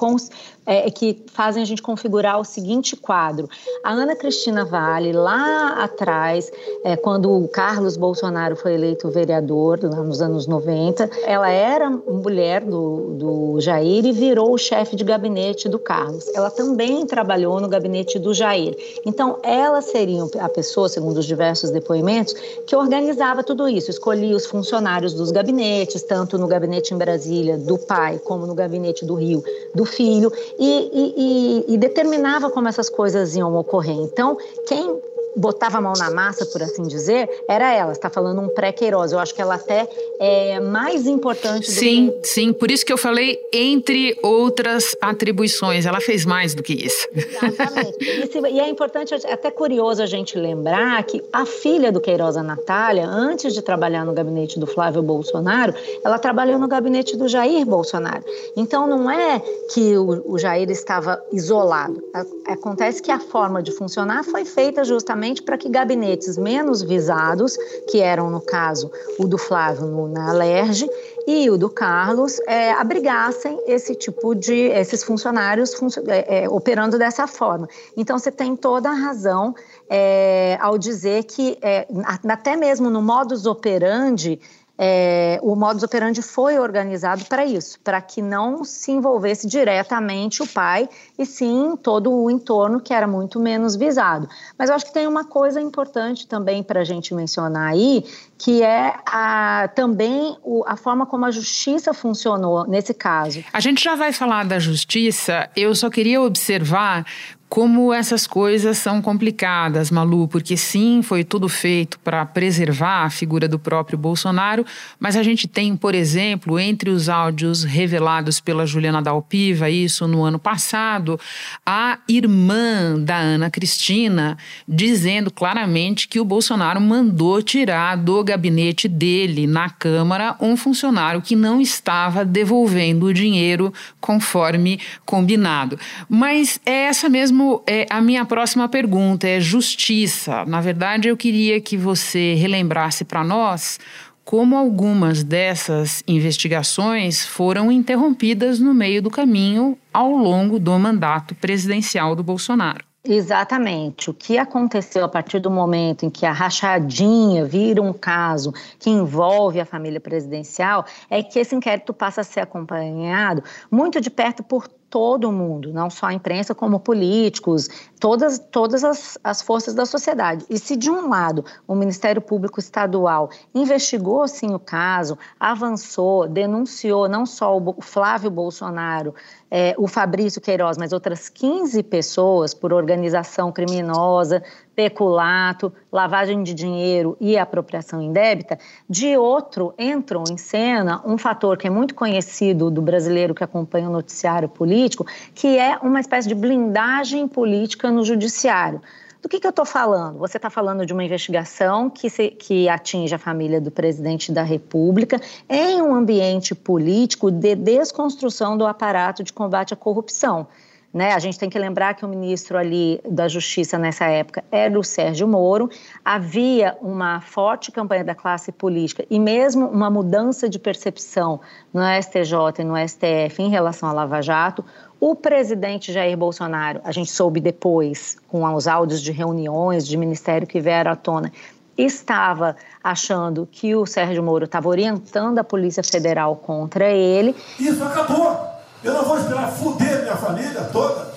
é, 0.65 0.89
que 0.89 1.23
fazem 1.31 1.61
a 1.61 1.65
gente 1.65 1.81
configurar 1.81 2.39
o 2.39 2.43
seguinte 2.43 2.95
quadro. 2.95 3.47
A 3.83 3.91
Ana 3.91 4.15
Cristina 4.15 4.65
Vale, 4.65 5.13
lá 5.13 5.83
atrás, 5.83 6.51
é, 6.83 6.97
quando 6.97 7.31
o 7.31 7.47
Carlos 7.47 7.97
Bolsonaro 7.97 8.55
foi 8.55 8.73
eleito 8.73 9.09
vereador, 9.11 9.79
nos 9.83 10.21
anos 10.23 10.47
90, 10.47 11.07
ela 11.23 11.49
era 11.49 11.87
mulher 11.89 12.61
do, 12.61 13.13
do 13.13 13.61
Jair 13.61 14.05
e 14.05 14.11
virou 14.11 14.53
o 14.53 14.57
chefe 14.57 14.95
de 14.95 15.03
gabinete 15.03 15.18
gabinete 15.19 15.67
do 15.67 15.77
Carlos. 15.77 16.29
Ela 16.33 16.49
também 16.49 17.05
trabalhou 17.05 17.59
no 17.59 17.67
gabinete 17.67 18.17
do 18.17 18.33
Jair. 18.33 18.75
Então, 19.05 19.37
ela 19.43 19.81
seria 19.81 20.23
a 20.39 20.47
pessoa, 20.47 20.87
segundo 20.87 21.17
os 21.17 21.25
diversos 21.25 21.71
depoimentos, 21.71 22.33
que 22.65 22.75
organizava 22.75 23.43
tudo 23.43 23.67
isso, 23.67 23.91
escolhia 23.91 24.35
os 24.35 24.45
funcionários 24.45 25.13
dos 25.13 25.29
gabinetes, 25.31 26.01
tanto 26.03 26.37
no 26.37 26.47
gabinete 26.47 26.93
em 26.93 26.97
Brasília 26.97 27.57
do 27.57 27.77
pai, 27.77 28.17
como 28.23 28.47
no 28.47 28.55
gabinete 28.55 29.05
do 29.05 29.15
Rio 29.15 29.43
do 29.75 29.83
filho, 29.83 30.31
e, 30.57 30.89
e, 30.93 31.13
e, 31.17 31.73
e 31.73 31.77
determinava 31.77 32.49
como 32.49 32.69
essas 32.69 32.89
coisas 32.89 33.35
iam 33.35 33.53
ocorrer. 33.57 33.97
Então, 33.97 34.37
quem 34.65 34.97
botava 35.39 35.77
a 35.77 35.81
mão 35.81 35.93
na 35.97 36.11
massa, 36.11 36.45
por 36.45 36.61
assim 36.61 36.83
dizer, 36.83 37.29
era 37.47 37.73
ela. 37.73 37.91
Está 37.91 38.09
falando 38.09 38.41
um 38.41 38.49
pré-Queiroz. 38.49 39.11
Eu 39.11 39.19
acho 39.19 39.33
que 39.33 39.41
ela 39.41 39.55
até 39.55 39.87
é 40.19 40.59
mais 40.59 41.07
importante 41.07 41.65
do 41.65 41.71
sim, 41.71 42.13
que... 42.21 42.27
Sim, 42.27 42.53
por 42.53 42.69
isso 42.69 42.85
que 42.85 42.91
eu 42.91 42.97
falei 42.97 43.39
entre 43.53 44.17
outras 44.21 44.95
atribuições. 45.01 45.85
Ela 45.85 46.01
fez 46.01 46.25
mais 46.25 46.53
do 46.53 46.61
que 46.61 46.73
isso. 46.73 47.07
Exatamente. 47.13 47.99
E 48.49 48.59
é 48.59 48.67
importante, 48.67 49.13
até 49.13 49.51
curioso 49.51 50.01
a 50.01 50.05
gente 50.05 50.37
lembrar 50.37 51.03
que 51.03 51.23
a 51.31 51.45
filha 51.45 51.91
do 51.91 52.01
Queiroz, 52.01 52.35
a 52.35 52.43
Natália, 52.43 53.05
antes 53.05 53.53
de 53.53 53.61
trabalhar 53.61 54.05
no 54.05 54.13
gabinete 54.13 54.59
do 54.59 54.65
Flávio 54.65 55.03
Bolsonaro, 55.03 55.73
ela 56.03 56.17
trabalhou 56.17 56.57
no 56.57 56.67
gabinete 56.67 57.15
do 57.15 57.27
Jair 57.27 57.65
Bolsonaro. 57.65 58.23
Então 58.55 58.87
não 58.87 59.09
é 59.09 59.39
que 59.73 59.97
o, 59.97 60.33
o 60.33 60.37
Jair 60.39 60.69
estava 60.69 61.21
isolado. 61.31 62.01
Acontece 62.47 63.01
que 63.01 63.11
a 63.11 63.19
forma 63.19 63.61
de 63.61 63.71
funcionar 63.71 64.23
foi 64.23 64.45
feita 64.45 64.83
justamente 64.83 65.28
para 65.43 65.57
que 65.57 65.69
gabinetes 65.69 66.37
menos 66.37 66.81
visados, 66.81 67.57
que 67.89 67.99
eram, 67.99 68.29
no 68.29 68.41
caso, 68.41 68.91
o 69.17 69.27
do 69.27 69.37
Flávio 69.37 69.85
no, 69.85 70.07
na 70.07 70.29
Alerj 70.29 70.89
e 71.27 71.49
o 71.49 71.57
do 71.57 71.69
Carlos, 71.69 72.39
é, 72.47 72.71
abrigassem 72.71 73.61
esse 73.67 73.93
tipo 73.93 74.33
de, 74.33 74.55
esses 74.55 75.03
funcionários 75.03 75.73
funcio, 75.73 76.03
é, 76.07 76.43
é, 76.43 76.49
operando 76.49 76.97
dessa 76.97 77.27
forma. 77.27 77.67
Então, 77.95 78.17
você 78.17 78.31
tem 78.31 78.55
toda 78.55 78.89
a 78.89 78.93
razão 78.93 79.53
é, 79.89 80.57
ao 80.59 80.77
dizer 80.77 81.23
que, 81.25 81.57
é, 81.61 81.87
até 82.27 82.55
mesmo 82.55 82.89
no 82.89 83.01
modus 83.01 83.45
operandi, 83.45 84.39
é, 84.81 85.37
o 85.43 85.57
modus 85.57 85.83
operandi 85.83 86.21
foi 86.21 86.57
organizado 86.57 87.25
para 87.25 87.45
isso, 87.45 87.77
para 87.81 88.01
que 88.01 88.21
não 88.21 88.63
se 88.63 88.93
envolvesse 88.93 89.45
diretamente 89.45 90.41
o 90.41 90.47
pai, 90.47 90.87
e 91.17 91.25
sim 91.25 91.75
todo 91.83 92.09
o 92.09 92.31
entorno 92.31 92.79
que 92.79 92.93
era 92.93 93.05
muito 93.05 93.41
menos 93.41 93.75
visado. 93.75 94.29
Mas 94.57 94.69
eu 94.69 94.75
acho 94.75 94.85
que 94.85 94.93
tem 94.93 95.05
uma 95.05 95.25
coisa 95.25 95.59
importante 95.59 96.25
também 96.25 96.63
para 96.63 96.79
a 96.79 96.83
gente 96.85 97.13
mencionar 97.13 97.71
aí, 97.71 98.05
que 98.37 98.63
é 98.63 98.95
a, 99.05 99.69
também 99.75 100.37
o, 100.41 100.63
a 100.65 100.77
forma 100.77 101.05
como 101.05 101.25
a 101.25 101.31
justiça 101.31 101.93
funcionou 101.93 102.65
nesse 102.65 102.93
caso. 102.93 103.43
A 103.51 103.59
gente 103.59 103.83
já 103.83 103.95
vai 103.95 104.13
falar 104.13 104.45
da 104.45 104.59
justiça, 104.59 105.49
eu 105.57 105.75
só 105.75 105.89
queria 105.89 106.21
observar 106.21 107.05
como 107.49 107.91
essas 107.91 108.27
coisas 108.27 108.77
são 108.77 109.01
complicadas, 109.01 109.89
Malu, 109.89 110.27
porque 110.27 110.55
sim, 110.55 111.01
foi 111.01 111.23
tudo 111.23 111.49
feito 111.49 111.97
para 111.99 112.23
preservar 112.23 113.05
a 113.05 113.09
figura 113.09 113.47
do 113.47 113.57
próprio 113.57 113.97
Bolsonaro, 113.97 114.63
mas 114.99 115.15
a 115.17 115.23
gente 115.23 115.47
tem, 115.47 115.75
por 115.75 115.95
exemplo, 115.95 116.59
entre 116.59 116.91
os 116.91 117.09
áudios 117.09 117.63
revelados 117.63 118.39
pela 118.39 118.67
Juliana 118.67 119.01
Dalpiva, 119.01 119.67
isso 119.67 120.07
no 120.07 120.23
ano 120.23 120.37
passado, 120.37 121.19
a 121.65 121.97
irmã 122.07 122.99
da 122.99 123.17
Ana 123.17 123.49
Cristina 123.49 124.37
dizendo 124.67 125.31
claramente 125.31 126.07
que 126.07 126.19
o 126.19 126.25
Bolsonaro 126.25 126.79
mandou 126.79 127.41
tirar 127.41 127.95
do 127.95 128.23
gabinete 128.23 128.87
dele, 128.87 129.47
na 129.47 129.71
Câmara, 129.71 130.35
um 130.39 130.55
funcionário 130.55 131.21
que 131.21 131.35
não 131.35 131.59
estava 131.59 132.23
devolvendo 132.23 133.07
o 133.07 133.13
dinheiro 133.13 133.73
conforme 133.99 134.79
combinado. 135.03 135.79
Mas 136.07 136.59
é 136.63 136.83
essa 136.83 137.09
mesma 137.09 137.38
mesmo 137.39 137.63
é, 137.65 137.85
a 137.89 138.01
minha 138.01 138.25
próxima 138.25 138.67
pergunta 138.67 139.27
é 139.27 139.39
justiça. 139.39 140.43
Na 140.45 140.59
verdade, 140.59 141.07
eu 141.07 141.15
queria 141.15 141.61
que 141.61 141.77
você 141.77 142.33
relembrasse 142.33 143.05
para 143.05 143.23
nós 143.23 143.79
como 144.25 144.57
algumas 144.57 145.23
dessas 145.23 146.03
investigações 146.07 147.25
foram 147.25 147.71
interrompidas 147.71 148.59
no 148.59 148.73
meio 148.73 149.01
do 149.01 149.09
caminho 149.09 149.77
ao 149.91 150.11
longo 150.11 150.59
do 150.59 150.77
mandato 150.77 151.33
presidencial 151.33 152.15
do 152.15 152.23
Bolsonaro. 152.23 152.83
Exatamente. 153.03 154.09
O 154.09 154.13
que 154.13 154.37
aconteceu 154.37 155.05
a 155.05 155.09
partir 155.09 155.39
do 155.39 155.49
momento 155.49 156.05
em 156.05 156.09
que 156.09 156.25
a 156.25 156.33
rachadinha 156.33 157.45
vira 157.45 157.81
um 157.81 157.93
caso 157.93 158.53
que 158.77 158.89
envolve 158.89 159.59
a 159.59 159.65
família 159.65 160.01
presidencial 160.01 160.85
é 161.09 161.23
que 161.23 161.39
esse 161.39 161.55
inquérito 161.55 161.93
passa 161.93 162.21
a 162.21 162.23
ser 162.23 162.41
acompanhado 162.41 163.41
muito 163.71 164.01
de 164.01 164.09
perto 164.09 164.43
por 164.43 164.67
todo 164.89 165.31
mundo, 165.31 165.71
não 165.71 165.89
só 165.89 166.07
a 166.07 166.13
imprensa, 166.13 166.55
como 166.55 166.79
políticos, 166.79 167.69
todas, 167.99 168.39
todas 168.39 168.83
as, 168.83 169.17
as 169.23 169.41
forças 169.41 169.75
da 169.75 169.85
sociedade. 169.85 170.45
E 170.49 170.57
se, 170.57 170.75
de 170.75 170.89
um 170.89 171.09
lado, 171.09 171.45
o 171.67 171.75
Ministério 171.75 172.21
Público 172.21 172.59
Estadual 172.59 173.29
investigou, 173.53 174.27
sim, 174.27 174.53
o 174.53 174.59
caso, 174.59 175.17
avançou, 175.39 176.27
denunciou 176.27 177.07
não 177.07 177.25
só 177.25 177.57
o 177.57 177.81
Flávio 177.81 178.31
Bolsonaro, 178.31 179.13
é, 179.51 179.75
o 179.77 179.87
Fabrício 179.87 180.41
Queiroz, 180.41 180.77
mas 180.77 180.93
outras 180.93 181.29
15 181.29 181.81
pessoas 181.83 182.53
por 182.53 182.73
organização 182.73 183.51
criminosa, 183.51 184.43
peculato, 184.79 185.73
lavagem 185.91 186.41
de 186.41 186.53
dinheiro 186.53 187.17
e 187.19 187.37
apropriação 187.37 188.01
indébita, 188.01 188.57
de 188.89 189.17
outro 189.17 189.73
entram 189.77 190.23
em 190.31 190.37
cena 190.37 191.01
um 191.05 191.17
fator 191.17 191.57
que 191.57 191.67
é 191.67 191.69
muito 191.69 191.93
conhecido 191.93 192.71
do 192.71 192.81
brasileiro 192.81 193.35
que 193.35 193.43
acompanha 193.43 193.89
o 193.89 193.91
noticiário 193.91 194.47
político, 194.47 195.05
que 195.35 195.57
é 195.57 195.77
uma 195.79 195.99
espécie 195.99 196.29
de 196.29 196.33
blindagem 196.33 197.27
política 197.27 197.91
no 197.91 198.05
judiciário. 198.05 198.81
Do 199.21 199.27
que, 199.27 199.37
que 199.37 199.45
eu 199.45 199.49
estou 199.49 199.65
falando? 199.65 200.17
Você 200.19 200.37
está 200.37 200.49
falando 200.49 200.85
de 200.85 200.93
uma 200.93 201.03
investigação 201.03 201.89
que, 201.89 202.09
se, 202.09 202.29
que 202.29 202.69
atinge 202.69 203.13
a 203.13 203.19
família 203.19 203.59
do 203.59 203.69
presidente 203.69 204.31
da 204.31 204.43
República 204.43 205.19
em 205.49 205.81
um 205.81 205.93
ambiente 205.93 206.55
político 206.55 207.29
de 207.29 207.53
desconstrução 207.53 208.57
do 208.57 208.65
aparato 208.65 209.25
de 209.25 209.33
combate 209.33 209.73
à 209.73 209.77
corrupção. 209.77 210.47
Né? 210.91 211.13
A 211.13 211.19
gente 211.19 211.37
tem 211.37 211.49
que 211.49 211.59
lembrar 211.59 211.93
que 211.93 212.03
o 212.03 212.07
ministro 212.07 212.57
ali 212.57 212.99
da 213.07 213.27
Justiça 213.27 213.77
nessa 213.77 214.05
época 214.05 214.43
era 214.51 214.77
o 214.77 214.83
Sérgio 214.83 215.27
Moro. 215.27 215.69
Havia 216.03 216.75
uma 216.81 217.21
forte 217.21 217.71
campanha 217.71 218.03
da 218.03 218.15
classe 218.15 218.51
política 218.51 219.05
e 219.09 219.19
mesmo 219.19 219.67
uma 219.67 219.89
mudança 219.89 220.49
de 220.49 220.57
percepção 220.57 221.39
no 221.71 221.81
STJ 222.01 222.59
e 222.59 222.63
no 222.63 222.75
STF 222.75 223.39
em 223.39 223.49
relação 223.49 223.87
à 223.87 223.93
Lava 223.93 224.21
Jato. 224.21 224.65
O 224.99 225.15
presidente 225.15 225.93
Jair 225.93 226.17
Bolsonaro, 226.17 226.81
a 226.83 226.91
gente 226.91 227.11
soube 227.11 227.39
depois, 227.39 228.17
com 228.27 228.43
os 228.53 228.67
áudios 228.67 229.01
de 229.01 229.11
reuniões 229.11 229.87
de 229.87 229.95
ministério 229.95 230.47
que 230.47 230.59
vieram 230.59 230.91
à 230.91 230.95
tona, 230.95 231.31
estava 231.77 232.57
achando 232.83 233.47
que 233.49 233.75
o 233.75 233.85
Sérgio 233.85 234.23
Moro 234.23 234.45
estava 234.45 234.67
orientando 234.67 235.37
a 235.37 235.43
Polícia 235.43 235.83
Federal 235.83 236.35
contra 236.35 236.91
ele. 236.91 237.35
Isso 237.59 237.83
acabou! 237.83 238.58
Eu 238.83 238.93
não 238.93 239.03
vou 239.03 239.17
esperar 239.17 239.51
fuder 239.51 240.03
minha 240.03 240.15
família 240.15 240.63
toda, 240.71 241.11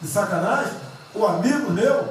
de 0.00 0.06
sacanagem, 0.06 0.74
o 1.14 1.26
amigo 1.26 1.70
meu, 1.72 2.04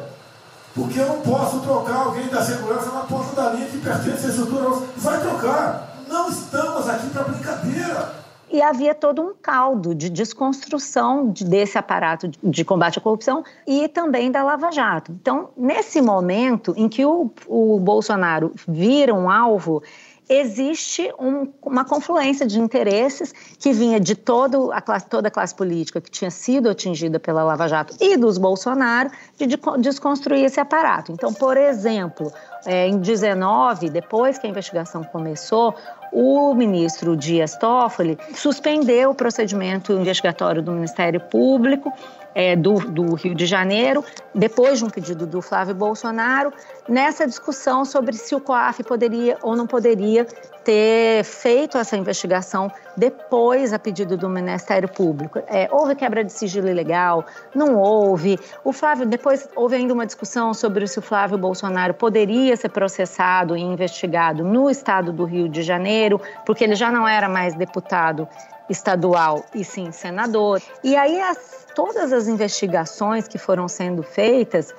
porque 0.76 1.00
eu 1.00 1.08
não 1.08 1.22
posso 1.22 1.60
trocar 1.62 2.06
alguém 2.06 2.28
da 2.28 2.44
segurança 2.44 2.92
na 2.92 3.02
ponta 3.02 3.36
da 3.36 3.52
linha 3.52 3.68
que 3.68 3.78
pertence 3.78 4.26
à 4.26 4.30
estrutura. 4.30 4.86
Vai 4.98 5.20
trocar. 5.22 5.96
Não 6.08 6.30
estamos 6.30 6.88
aqui 6.88 7.10
para 7.10 7.24
brincadeira. 7.24 8.18
E 8.50 8.62
havia 8.62 8.96
todo 8.96 9.22
um 9.22 9.34
caldo 9.34 9.94
de 9.94 10.10
desconstrução 10.10 11.28
desse 11.28 11.78
aparato 11.78 12.30
de 12.42 12.64
combate 12.64 12.98
à 12.98 13.02
corrupção 13.02 13.44
e 13.66 13.90
também 13.90 14.32
da 14.32 14.42
Lava 14.42 14.72
Jato. 14.72 15.12
Então, 15.12 15.50
nesse 15.58 16.02
momento 16.02 16.74
em 16.78 16.88
que 16.88 17.06
o, 17.06 17.30
o 17.46 17.78
Bolsonaro 17.80 18.54
vira 18.66 19.14
um 19.14 19.30
alvo, 19.30 19.84
existe 20.30 21.12
um, 21.20 21.48
uma 21.62 21.86
confluência 21.86 22.46
de 22.46 22.60
interesses 22.60 23.34
que 23.60 23.72
vinha 23.72 24.00
de 24.00 24.16
todo 24.16 24.72
a 24.72 24.82
classe, 24.82 25.08
toda 25.08 25.28
a 25.28 25.32
classe 25.32 25.56
política 25.56 26.02
que 26.02 26.12
tinha 26.12 26.32
sido 26.32 26.70
atingida 26.70 27.20
pela 27.20 27.44
Lava 27.44 27.68
Jato 27.68 27.96
e 28.00 28.18
dos 28.18 28.38
Bolsonaro 28.38 29.10
de, 29.38 29.46
de 29.46 29.58
desconstruir 29.80 30.46
esse 30.46 30.60
aparato. 30.60 31.12
Então, 31.12 31.34
por 31.34 31.56
exemplo, 31.56 32.32
é, 32.66 32.88
em 32.88 32.98
19, 33.00 33.90
depois 33.90 34.38
que 34.38 34.46
a 34.48 34.50
investigação 34.50 35.04
começou, 35.04 35.74
o 36.12 36.54
ministro 36.54 37.16
Dias 37.16 37.56
Toffoli 37.58 38.18
suspendeu 38.34 39.12
o 39.12 39.16
procedimento 39.16 39.94
investigatório 39.94 40.62
do 40.62 40.72
Ministério 40.72 41.20
Público 41.20 41.92
é, 42.38 42.56
do, 42.56 42.76
do, 42.76 43.16
Rio 43.16 43.34
de 43.34 43.48
Janeiro, 43.48 44.06
depois 44.36 44.78
de 44.78 44.86
um 44.86 44.92
pedido 44.92 45.26
do 45.26 45.42
Flávio 45.42 45.74
Bolsonaro, 45.74 46.54
nessa 46.88 47.26
discussão 47.26 47.84
sobre 47.84 48.16
se 48.16 48.36
o 48.36 48.40
COAF 48.40 48.84
poderia 48.84 49.40
ou 49.42 49.56
não 49.56 49.66
poderia 49.66 50.28
ter 50.68 51.24
feito 51.24 51.78
essa 51.78 51.96
investigação 51.96 52.70
depois 52.98 53.72
a 53.72 53.80
pedido 53.80 54.18
do 54.18 54.28
Ministério 54.28 54.90
Público. 54.90 55.42
É, 55.48 55.70
houve 55.72 55.96
quebra 55.96 56.26
de 56.26 56.34
sigilo 56.34 56.68
ilegal? 56.68 57.26
Não 57.56 57.78
houve. 57.78 58.38
O 58.66 58.74
Flávio, 58.74 59.06
depois 59.06 59.48
houve 59.56 59.78
ainda 59.78 59.94
uma 59.94 60.06
discussão 60.06 60.54
sobre 60.54 60.86
se 60.86 61.00
o 61.00 61.02
Flávio 61.02 61.38
Bolsonaro 61.38 61.94
poderia 61.94 62.58
ser 62.58 62.68
processado 62.68 63.56
e 63.56 63.62
investigado 63.62 64.44
no 64.44 64.70
estado 64.70 65.14
do 65.14 65.24
Rio 65.24 65.48
de 65.48 65.64
Janeiro, 65.64 66.20
porque 66.46 66.66
ele 66.66 66.76
já 66.76 66.92
não 66.92 67.08
era 67.08 67.30
mais 67.30 67.56
deputado 67.56 68.28
estadual 68.70 69.46
e 69.56 69.64
sim 69.64 69.94
senador. 69.94 70.62
E 70.84 70.98
aí 70.98 71.18
as, 71.22 71.66
todas 71.74 72.12
as 72.12 72.28
investigações 72.28 73.26
que 73.26 73.38
foram 73.38 73.70
sendo 73.70 74.04
feitas 74.04 74.76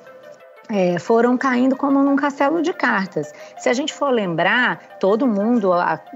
é, 0.71 0.99
foram 0.99 1.37
caindo 1.37 1.77
como 1.77 2.03
num 2.03 2.17
castelo 2.17 2.63
de 2.63 2.73
cartas. 2.73 3.33
Se 3.57 3.69
a 3.69 3.73
gente 3.73 3.93
for 3.93 4.11
lembrar, 4.11 4.99
todo 5.01 5.27
mundo, 5.27 5.73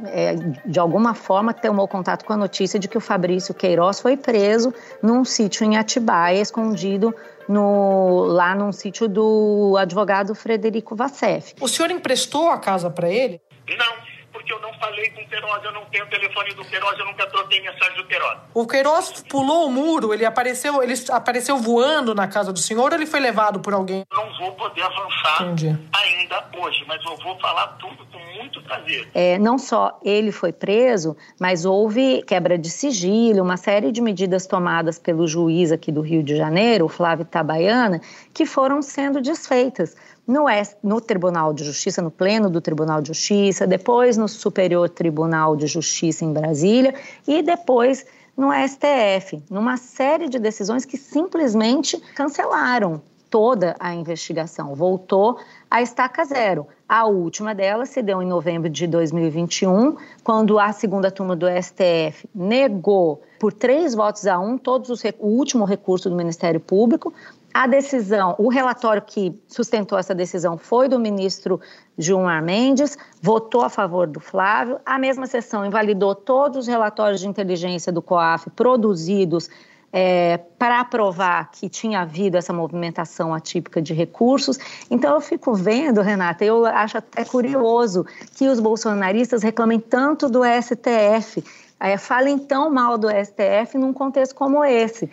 é, 0.06 0.34
de 0.64 0.78
alguma 0.78 1.14
forma, 1.14 1.54
tomou 1.54 1.88
contato 1.88 2.24
com 2.24 2.32
a 2.32 2.36
notícia 2.36 2.78
de 2.78 2.88
que 2.88 2.98
o 2.98 3.00
Fabrício 3.00 3.54
Queiroz 3.54 4.00
foi 4.00 4.16
preso 4.16 4.72
num 5.02 5.24
sítio 5.24 5.64
em 5.64 5.76
Atibaia, 5.76 6.40
escondido 6.40 7.14
no, 7.48 8.24
lá 8.24 8.54
num 8.54 8.72
sítio 8.72 9.08
do 9.08 9.76
advogado 9.78 10.34
Frederico 10.34 10.94
Vassef. 10.94 11.54
O 11.60 11.68
senhor 11.68 11.90
emprestou 11.90 12.50
a 12.50 12.58
casa 12.58 12.90
para 12.90 13.08
ele? 13.08 13.40
Não 13.68 14.11
porque 14.42 14.52
eu 14.52 14.60
não 14.60 14.72
falei 14.74 15.08
com 15.10 15.22
o 15.22 15.28
Queiroz, 15.28 15.64
eu 15.64 15.72
não 15.72 15.84
tenho 15.86 16.04
o 16.04 16.08
telefone 16.08 16.52
do 16.54 16.64
Queiroz, 16.64 16.98
eu 16.98 17.06
nunca 17.06 17.26
troquei 17.28 17.60
mensagem 17.60 17.96
do 17.96 18.04
Queiroz. 18.04 18.38
O 18.52 18.66
Queiroz 18.66 19.24
pulou 19.28 19.66
o 19.66 19.70
muro, 19.70 20.12
ele 20.12 20.24
apareceu, 20.24 20.82
ele 20.82 20.94
apareceu 21.10 21.56
voando 21.58 22.14
na 22.14 22.26
casa 22.26 22.52
do 22.52 22.58
senhor 22.58 22.90
ou 22.90 22.98
ele 22.98 23.06
foi 23.06 23.20
levado 23.20 23.60
por 23.60 23.72
alguém? 23.72 24.04
Eu 24.10 24.16
não 24.16 24.38
vou 24.38 24.52
poder 24.52 24.82
avançar 24.82 25.42
Entendi. 25.42 25.78
ainda 25.92 26.44
hoje, 26.60 26.84
mas 26.88 27.02
eu 27.04 27.16
vou 27.18 27.38
falar 27.38 27.68
tudo 27.78 28.04
com 28.06 28.18
muito 28.36 28.60
prazer. 28.62 29.08
É, 29.14 29.38
não 29.38 29.58
só 29.58 29.98
ele 30.02 30.32
foi 30.32 30.52
preso, 30.52 31.16
mas 31.40 31.64
houve 31.64 32.22
quebra 32.22 32.58
de 32.58 32.68
sigilo, 32.68 33.42
uma 33.42 33.56
série 33.56 33.92
de 33.92 34.00
medidas 34.00 34.46
tomadas 34.46 34.98
pelo 34.98 35.26
juiz 35.26 35.70
aqui 35.70 35.92
do 35.92 36.00
Rio 36.00 36.22
de 36.22 36.36
Janeiro, 36.36 36.88
Flávio 36.88 37.24
Tabaiana, 37.24 38.00
que 38.34 38.44
foram 38.44 38.82
sendo 38.82 39.20
desfeitas 39.20 39.94
no, 40.26 40.44
no 40.82 41.00
Tribunal 41.00 41.52
de 41.52 41.64
Justiça, 41.64 42.00
no 42.00 42.10
Pleno 42.10 42.48
do 42.48 42.60
Tribunal 42.60 43.00
de 43.00 43.08
Justiça, 43.08 43.66
depois 43.66 44.16
no 44.16 44.28
Superior 44.28 44.88
Tribunal 44.88 45.56
de 45.56 45.66
Justiça 45.66 46.24
em 46.24 46.32
Brasília 46.32 46.94
e 47.26 47.42
depois 47.42 48.06
no 48.36 48.50
STF, 48.52 49.42
numa 49.50 49.76
série 49.76 50.28
de 50.28 50.38
decisões 50.38 50.84
que 50.84 50.96
simplesmente 50.96 51.98
cancelaram 52.14 53.02
toda 53.32 53.74
a 53.80 53.94
investigação, 53.94 54.74
voltou 54.74 55.38
a 55.70 55.80
estaca 55.80 56.22
zero. 56.22 56.66
A 56.86 57.06
última 57.06 57.54
delas 57.54 57.88
se 57.88 58.02
deu 58.02 58.22
em 58.22 58.26
novembro 58.26 58.68
de 58.68 58.86
2021, 58.86 59.96
quando 60.22 60.58
a 60.58 60.70
segunda 60.72 61.10
turma 61.10 61.34
do 61.34 61.46
STF 61.46 62.28
negou 62.34 63.22
por 63.40 63.50
três 63.50 63.94
votos 63.94 64.26
a 64.26 64.38
um 64.38 64.58
todos 64.58 64.90
os, 64.90 65.02
o 65.18 65.26
último 65.26 65.64
recurso 65.64 66.10
do 66.10 66.14
Ministério 66.14 66.60
Público, 66.60 67.12
a 67.54 67.66
decisão, 67.66 68.34
o 68.38 68.48
relatório 68.48 69.02
que 69.02 69.38
sustentou 69.46 69.98
essa 69.98 70.14
decisão 70.14 70.56
foi 70.56 70.88
do 70.88 70.98
ministro 70.98 71.60
Gilmar 71.98 72.42
Mendes, 72.42 72.96
votou 73.20 73.62
a 73.62 73.68
favor 73.68 74.06
do 74.06 74.20
Flávio. 74.20 74.80
A 74.86 74.98
mesma 74.98 75.26
sessão 75.26 75.64
invalidou 75.64 76.14
todos 76.14 76.58
os 76.58 76.66
relatórios 76.66 77.20
de 77.20 77.28
inteligência 77.28 77.92
do 77.92 78.00
COAF 78.00 78.48
produzidos 78.50 79.50
é, 79.92 80.38
para 80.58 80.80
aprovar 80.80 81.50
que 81.50 81.68
tinha 81.68 82.00
havido 82.00 82.38
essa 82.38 82.52
movimentação 82.52 83.34
atípica 83.34 83.82
de 83.82 83.92
recursos. 83.92 84.58
Então, 84.90 85.14
eu 85.14 85.20
fico 85.20 85.52
vendo, 85.52 86.00
Renata, 86.00 86.44
eu 86.44 86.64
acho 86.64 86.96
até 86.96 87.24
curioso 87.24 88.06
que 88.34 88.48
os 88.48 88.58
bolsonaristas 88.58 89.42
reclamem 89.42 89.78
tanto 89.78 90.30
do 90.30 90.40
STF. 90.44 91.44
É, 91.78 91.98
falem 91.98 92.38
tão 92.38 92.70
mal 92.70 92.96
do 92.96 93.08
STF 93.08 93.76
num 93.76 93.92
contexto 93.92 94.34
como 94.34 94.64
esse. 94.64 95.10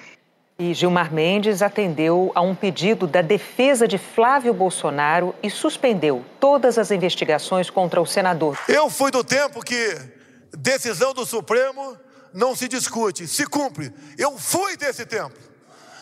E 0.60 0.74
Gilmar 0.74 1.14
Mendes 1.14 1.62
atendeu 1.62 2.34
a 2.36 2.42
um 2.42 2.54
pedido 2.54 3.08
da 3.08 3.22
defesa 3.22 3.88
de 3.88 3.98
Flávio 3.98 4.54
Bolsonaro 4.54 5.34
e 5.42 5.50
suspendeu 5.50 6.26
todas 6.38 6.78
as 6.78 6.92
investigações 6.92 7.70
contra 7.70 8.02
o 8.02 8.06
senador. 8.06 8.60
Eu 8.68 8.90
fui 8.90 9.10
do 9.10 9.24
tempo 9.24 9.64
que 9.64 9.98
decisão 10.52 11.14
do 11.14 11.26
Supremo 11.26 11.96
não 12.34 12.54
se 12.58 12.68
discute, 12.68 13.26
se 13.26 13.46
cumpre. 13.48 13.94
Eu 14.18 14.38
fui 14.38 14.76
desse 14.76 15.06
tempo. 15.06 15.34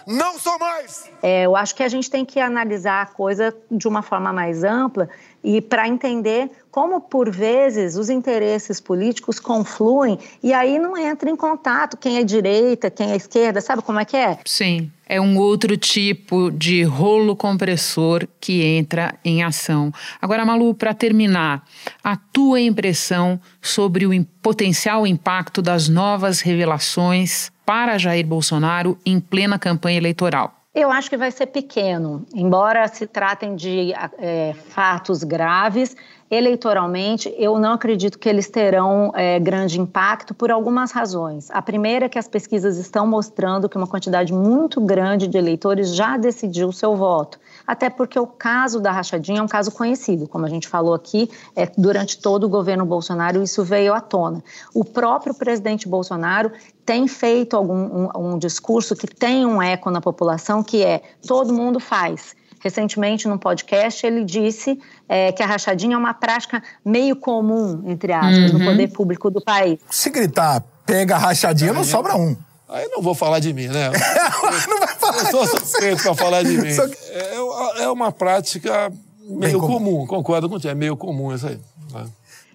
Não 0.07 0.39
sou 0.39 0.57
mais. 0.57 1.07
É, 1.21 1.43
eu 1.43 1.55
acho 1.55 1.75
que 1.75 1.83
a 1.83 1.87
gente 1.87 2.09
tem 2.09 2.25
que 2.25 2.39
analisar 2.39 3.03
a 3.03 3.05
coisa 3.05 3.55
de 3.69 3.87
uma 3.87 4.01
forma 4.01 4.33
mais 4.33 4.63
ampla 4.63 5.07
e 5.43 5.61
para 5.61 5.87
entender 5.87 6.49
como, 6.71 7.01
por 7.01 7.31
vezes, 7.31 7.95
os 7.95 8.09
interesses 8.09 8.79
políticos 8.79 9.39
confluem 9.39 10.19
e 10.43 10.53
aí 10.53 10.77
não 10.77 10.97
entra 10.97 11.29
em 11.29 11.35
contato 11.35 11.97
quem 11.97 12.17
é 12.17 12.23
direita, 12.23 12.91
quem 12.91 13.11
é 13.11 13.15
esquerda, 13.15 13.61
sabe 13.61 13.81
como 13.81 13.99
é 13.99 14.05
que 14.05 14.15
é? 14.15 14.37
Sim, 14.45 14.91
é 15.07 15.19
um 15.19 15.37
outro 15.37 15.77
tipo 15.77 16.51
de 16.51 16.83
rolo 16.83 17.35
compressor 17.35 18.27
que 18.39 18.63
entra 18.63 19.15
em 19.23 19.41
ação. 19.41 19.91
Agora, 20.21 20.45
Malu, 20.45 20.73
para 20.73 20.93
terminar, 20.93 21.63
a 22.03 22.15
tua 22.15 22.59
impressão 22.59 23.39
sobre 23.61 24.05
o 24.05 24.25
potencial 24.41 25.07
impacto 25.07 25.61
das 25.61 25.87
novas 25.87 26.41
revelações 26.41 27.51
para 27.65 27.97
Jair 27.97 28.25
Bolsonaro 28.25 28.97
em 29.05 29.19
plena 29.19 29.57
campanha 29.57 29.97
eleitoral? 29.97 30.56
Eu 30.79 30.91
acho 30.91 31.09
que 31.09 31.17
vai 31.17 31.31
ser 31.31 31.47
pequeno, 31.47 32.23
embora 32.35 32.87
se 32.87 33.07
tratem 33.07 33.55
de 33.55 33.95
é, 34.19 34.53
fatos 34.53 35.23
graves. 35.23 35.97
Eleitoralmente, 36.29 37.33
eu 37.37 37.57
não 37.57 37.73
acredito 37.73 38.19
que 38.19 38.27
eles 38.27 38.49
terão 38.49 39.11
é, 39.15 39.39
grande 39.39 39.79
impacto 39.79 40.33
por 40.33 40.51
algumas 40.51 40.91
razões. 40.91 41.49
A 41.51 41.61
primeira 41.61 42.05
é 42.05 42.09
que 42.09 42.19
as 42.19 42.27
pesquisas 42.27 42.77
estão 42.77 43.07
mostrando 43.07 43.69
que 43.69 43.77
uma 43.77 43.87
quantidade 43.87 44.33
muito 44.33 44.81
grande 44.81 45.27
de 45.27 45.37
eleitores 45.37 45.95
já 45.95 46.17
decidiu 46.17 46.67
o 46.69 46.73
seu 46.73 46.95
voto 46.95 47.39
até 47.67 47.89
porque 47.89 48.17
o 48.17 48.25
caso 48.25 48.79
da 48.79 48.91
rachadinha 48.93 49.39
é 49.39 49.43
um 49.43 49.47
caso 49.47 49.69
conhecido, 49.71 50.25
como 50.25 50.45
a 50.45 50.49
gente 50.49 50.69
falou 50.69 50.93
aqui, 50.93 51.29
é, 51.53 51.69
durante 51.77 52.17
todo 52.17 52.45
o 52.45 52.49
governo 52.49 52.85
Bolsonaro 52.85 53.43
isso 53.43 53.61
veio 53.61 53.93
à 53.93 53.99
tona. 53.99 54.41
O 54.73 54.85
próprio 54.85 55.33
presidente 55.33 55.87
Bolsonaro 55.87 56.49
tem 56.85 57.07
feito 57.09 57.57
algum 57.57 57.75
um, 57.75 58.09
um 58.15 58.37
discurso 58.39 58.95
que 58.95 59.05
tem 59.05 59.45
um 59.45 59.61
eco 59.61 59.91
na 59.91 59.99
população, 59.99 60.63
que 60.63 60.81
é 60.81 61.01
todo 61.27 61.53
mundo 61.53 61.77
faz. 61.81 62.33
Recentemente, 62.59 63.27
num 63.27 63.37
podcast, 63.37 64.05
ele 64.05 64.23
disse 64.23 64.79
é, 65.07 65.31
que 65.31 65.43
a 65.43 65.45
rachadinha 65.45 65.95
é 65.95 65.97
uma 65.97 66.13
prática 66.13 66.61
meio 66.83 67.15
comum, 67.15 67.83
entre 67.85 68.13
aspas, 68.13 68.51
uhum. 68.51 68.59
no 68.59 68.65
poder 68.65 68.87
público 68.89 69.29
do 69.29 69.41
país. 69.41 69.79
Se 69.89 70.09
gritar, 70.09 70.63
pega 70.85 71.15
a 71.15 71.19
rachadinha, 71.19 71.73
não 71.73 71.83
sobra 71.83 72.15
um. 72.15 72.35
Aí 72.69 72.87
não 72.89 73.01
vou 73.01 73.15
falar 73.15 73.39
de 73.39 73.53
mim, 73.53 73.67
né? 73.67 73.89
não 74.67 74.79
vai 74.79 74.95
falar 74.95 75.19
Eu 75.19 75.25
sou 75.27 75.47
suspeito 75.47 76.03
para 76.03 76.15
falar 76.15 76.43
de 76.43 76.57
mim. 76.57 76.75
É, 77.09 77.83
é 77.83 77.89
uma 77.89 78.11
prática 78.11 78.91
meio 79.27 79.59
comum. 79.59 79.73
comum. 79.73 80.07
concordo 80.07 80.49
contigo, 80.49 80.71
é 80.71 80.75
meio 80.75 80.97
comum 80.97 81.33
isso 81.33 81.47
aí. 81.47 81.59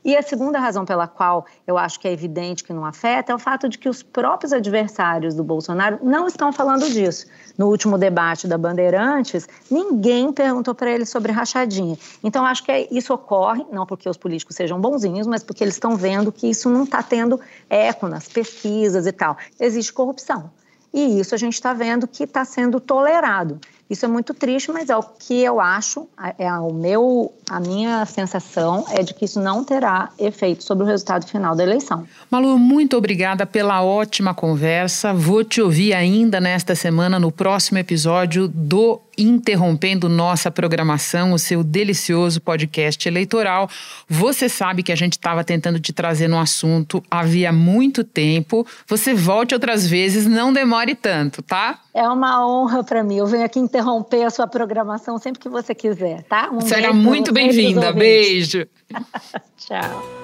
E 0.04 0.16
a 0.16 0.22
segunda 0.22 0.58
razão 0.58 0.84
pela 0.84 1.06
qual 1.06 1.46
eu 1.66 1.78
acho 1.78 2.00
que 2.00 2.08
é 2.08 2.12
evidente 2.12 2.64
que 2.64 2.72
não 2.72 2.84
afeta 2.84 3.32
é 3.32 3.34
o 3.34 3.38
fato 3.38 3.68
de 3.68 3.78
que 3.78 3.88
os 3.88 4.02
próprios 4.02 4.52
adversários 4.52 5.34
do 5.34 5.44
Bolsonaro 5.44 6.00
não 6.02 6.26
estão 6.26 6.52
falando 6.52 6.90
disso. 6.90 7.26
No 7.56 7.68
último 7.68 7.96
debate 7.96 8.48
da 8.48 8.58
Bandeirantes, 8.58 9.48
ninguém 9.70 10.32
perguntou 10.32 10.74
para 10.74 10.90
ele 10.90 11.06
sobre 11.06 11.30
rachadinha. 11.30 11.96
Então, 12.22 12.44
acho 12.44 12.64
que 12.64 12.88
isso 12.90 13.14
ocorre, 13.14 13.64
não 13.70 13.86
porque 13.86 14.08
os 14.08 14.16
políticos 14.16 14.56
sejam 14.56 14.80
bonzinhos, 14.80 15.26
mas 15.26 15.44
porque 15.44 15.62
eles 15.62 15.74
estão 15.74 15.96
vendo 15.96 16.32
que 16.32 16.48
isso 16.48 16.68
não 16.68 16.82
está 16.82 17.02
tendo 17.02 17.40
eco 17.70 18.08
nas 18.08 18.26
pesquisas 18.26 19.06
e 19.06 19.12
tal. 19.12 19.36
Existe 19.60 19.92
corrupção. 19.92 20.50
E 20.92 21.20
isso 21.20 21.34
a 21.34 21.38
gente 21.38 21.54
está 21.54 21.72
vendo 21.72 22.06
que 22.06 22.24
está 22.24 22.44
sendo 22.44 22.78
tolerado. 22.78 23.58
Isso 23.92 24.06
é 24.06 24.08
muito 24.08 24.32
triste, 24.32 24.72
mas 24.72 24.88
é 24.88 24.96
o 24.96 25.02
que 25.02 25.44
eu 25.44 25.60
acho, 25.60 26.08
é 26.38 26.50
o 26.54 26.72
meu, 26.72 27.30
a 27.50 27.60
minha 27.60 28.06
sensação 28.06 28.86
é 28.88 29.02
de 29.02 29.12
que 29.12 29.26
isso 29.26 29.38
não 29.38 29.62
terá 29.62 30.08
efeito 30.18 30.64
sobre 30.64 30.84
o 30.84 30.86
resultado 30.86 31.26
final 31.26 31.54
da 31.54 31.62
eleição. 31.62 32.06
Malu, 32.30 32.58
muito 32.58 32.96
obrigada 32.96 33.44
pela 33.44 33.82
ótima 33.82 34.32
conversa. 34.32 35.12
Vou 35.12 35.44
te 35.44 35.60
ouvir 35.60 35.92
ainda 35.92 36.40
nesta 36.40 36.74
semana 36.74 37.20
no 37.20 37.30
próximo 37.30 37.76
episódio 37.76 38.48
do 38.48 38.98
interrompendo 39.16 40.08
nossa 40.08 40.50
programação, 40.50 41.32
o 41.32 41.38
seu 41.38 41.62
delicioso 41.62 42.40
podcast 42.40 43.06
eleitoral. 43.08 43.68
Você 44.08 44.48
sabe 44.48 44.82
que 44.82 44.92
a 44.92 44.96
gente 44.96 45.14
estava 45.14 45.44
tentando 45.44 45.78
te 45.78 45.92
trazer 45.92 46.28
no 46.28 46.38
assunto 46.38 47.02
havia 47.10 47.52
muito 47.52 48.04
tempo. 48.04 48.66
Você 48.86 49.14
volte 49.14 49.54
outras 49.54 49.86
vezes, 49.86 50.26
não 50.26 50.52
demore 50.52 50.94
tanto, 50.94 51.42
tá? 51.42 51.78
É 51.94 52.08
uma 52.08 52.46
honra 52.46 52.82
para 52.82 53.04
mim. 53.04 53.16
Eu 53.16 53.26
venho 53.26 53.44
aqui 53.44 53.58
interromper 53.58 54.24
a 54.24 54.30
sua 54.30 54.46
programação 54.46 55.18
sempre 55.18 55.40
que 55.40 55.48
você 55.48 55.74
quiser, 55.74 56.22
tá? 56.24 56.50
Um 56.50 56.60
Será 56.60 56.92
muito 56.92 57.32
bem-vinda. 57.32 57.92
Beijo. 57.92 58.66
Tchau. 59.58 60.21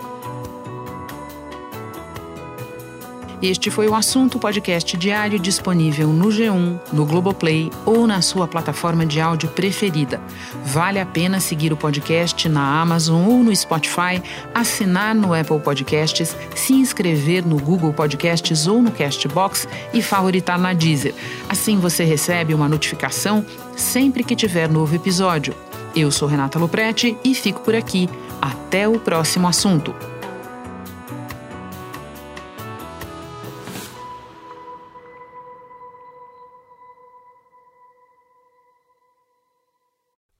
Este 3.41 3.71
foi 3.71 3.87
o 3.87 3.95
assunto 3.95 4.37
podcast 4.37 4.97
diário 4.97 5.39
disponível 5.39 6.09
no 6.09 6.27
G1, 6.27 6.81
no 6.93 7.07
Globoplay 7.07 7.71
ou 7.87 8.05
na 8.05 8.21
sua 8.21 8.49
plataforma 8.49 9.07
de 9.07 9.21
áudio 9.21 9.49
preferida. 9.51 10.21
Vale 10.65 10.99
a 10.99 11.07
pena 11.07 11.39
seguir 11.39 11.73
o 11.73 11.77
podcast 11.77 12.49
na 12.49 12.81
Amazon 12.81 13.29
ou 13.29 13.45
no 13.45 13.55
Spotify, 13.55 14.21
assinar 14.53 15.15
no 15.15 15.33
Apple 15.33 15.61
Podcasts, 15.61 16.37
se 16.57 16.73
inscrever 16.73 17.47
no 17.47 17.61
Google 17.61 17.93
Podcasts 17.93 18.67
ou 18.67 18.83
no 18.83 18.91
Castbox 18.91 19.69
e 19.95 20.03
favoritar 20.03 20.59
na 20.59 20.73
Deezer. 20.73 21.15
Assim 21.49 21.79
você 21.79 22.03
recebe 22.03 22.53
uma 22.55 22.69
notificação 22.69 23.47
sempre 23.77 24.25
que 24.25 24.35
tiver 24.35 24.69
novo 24.69 24.97
episódio. 24.97 25.55
Eu 25.95 26.11
sou 26.11 26.27
Renata 26.27 26.59
Luprete 26.59 27.17
e 27.23 27.37
fico 27.37 27.61
por 27.61 27.77
aqui. 27.77 28.11
Até 28.43 28.89
o 28.89 28.99
próximo 28.99 29.47
assunto. 29.47 29.95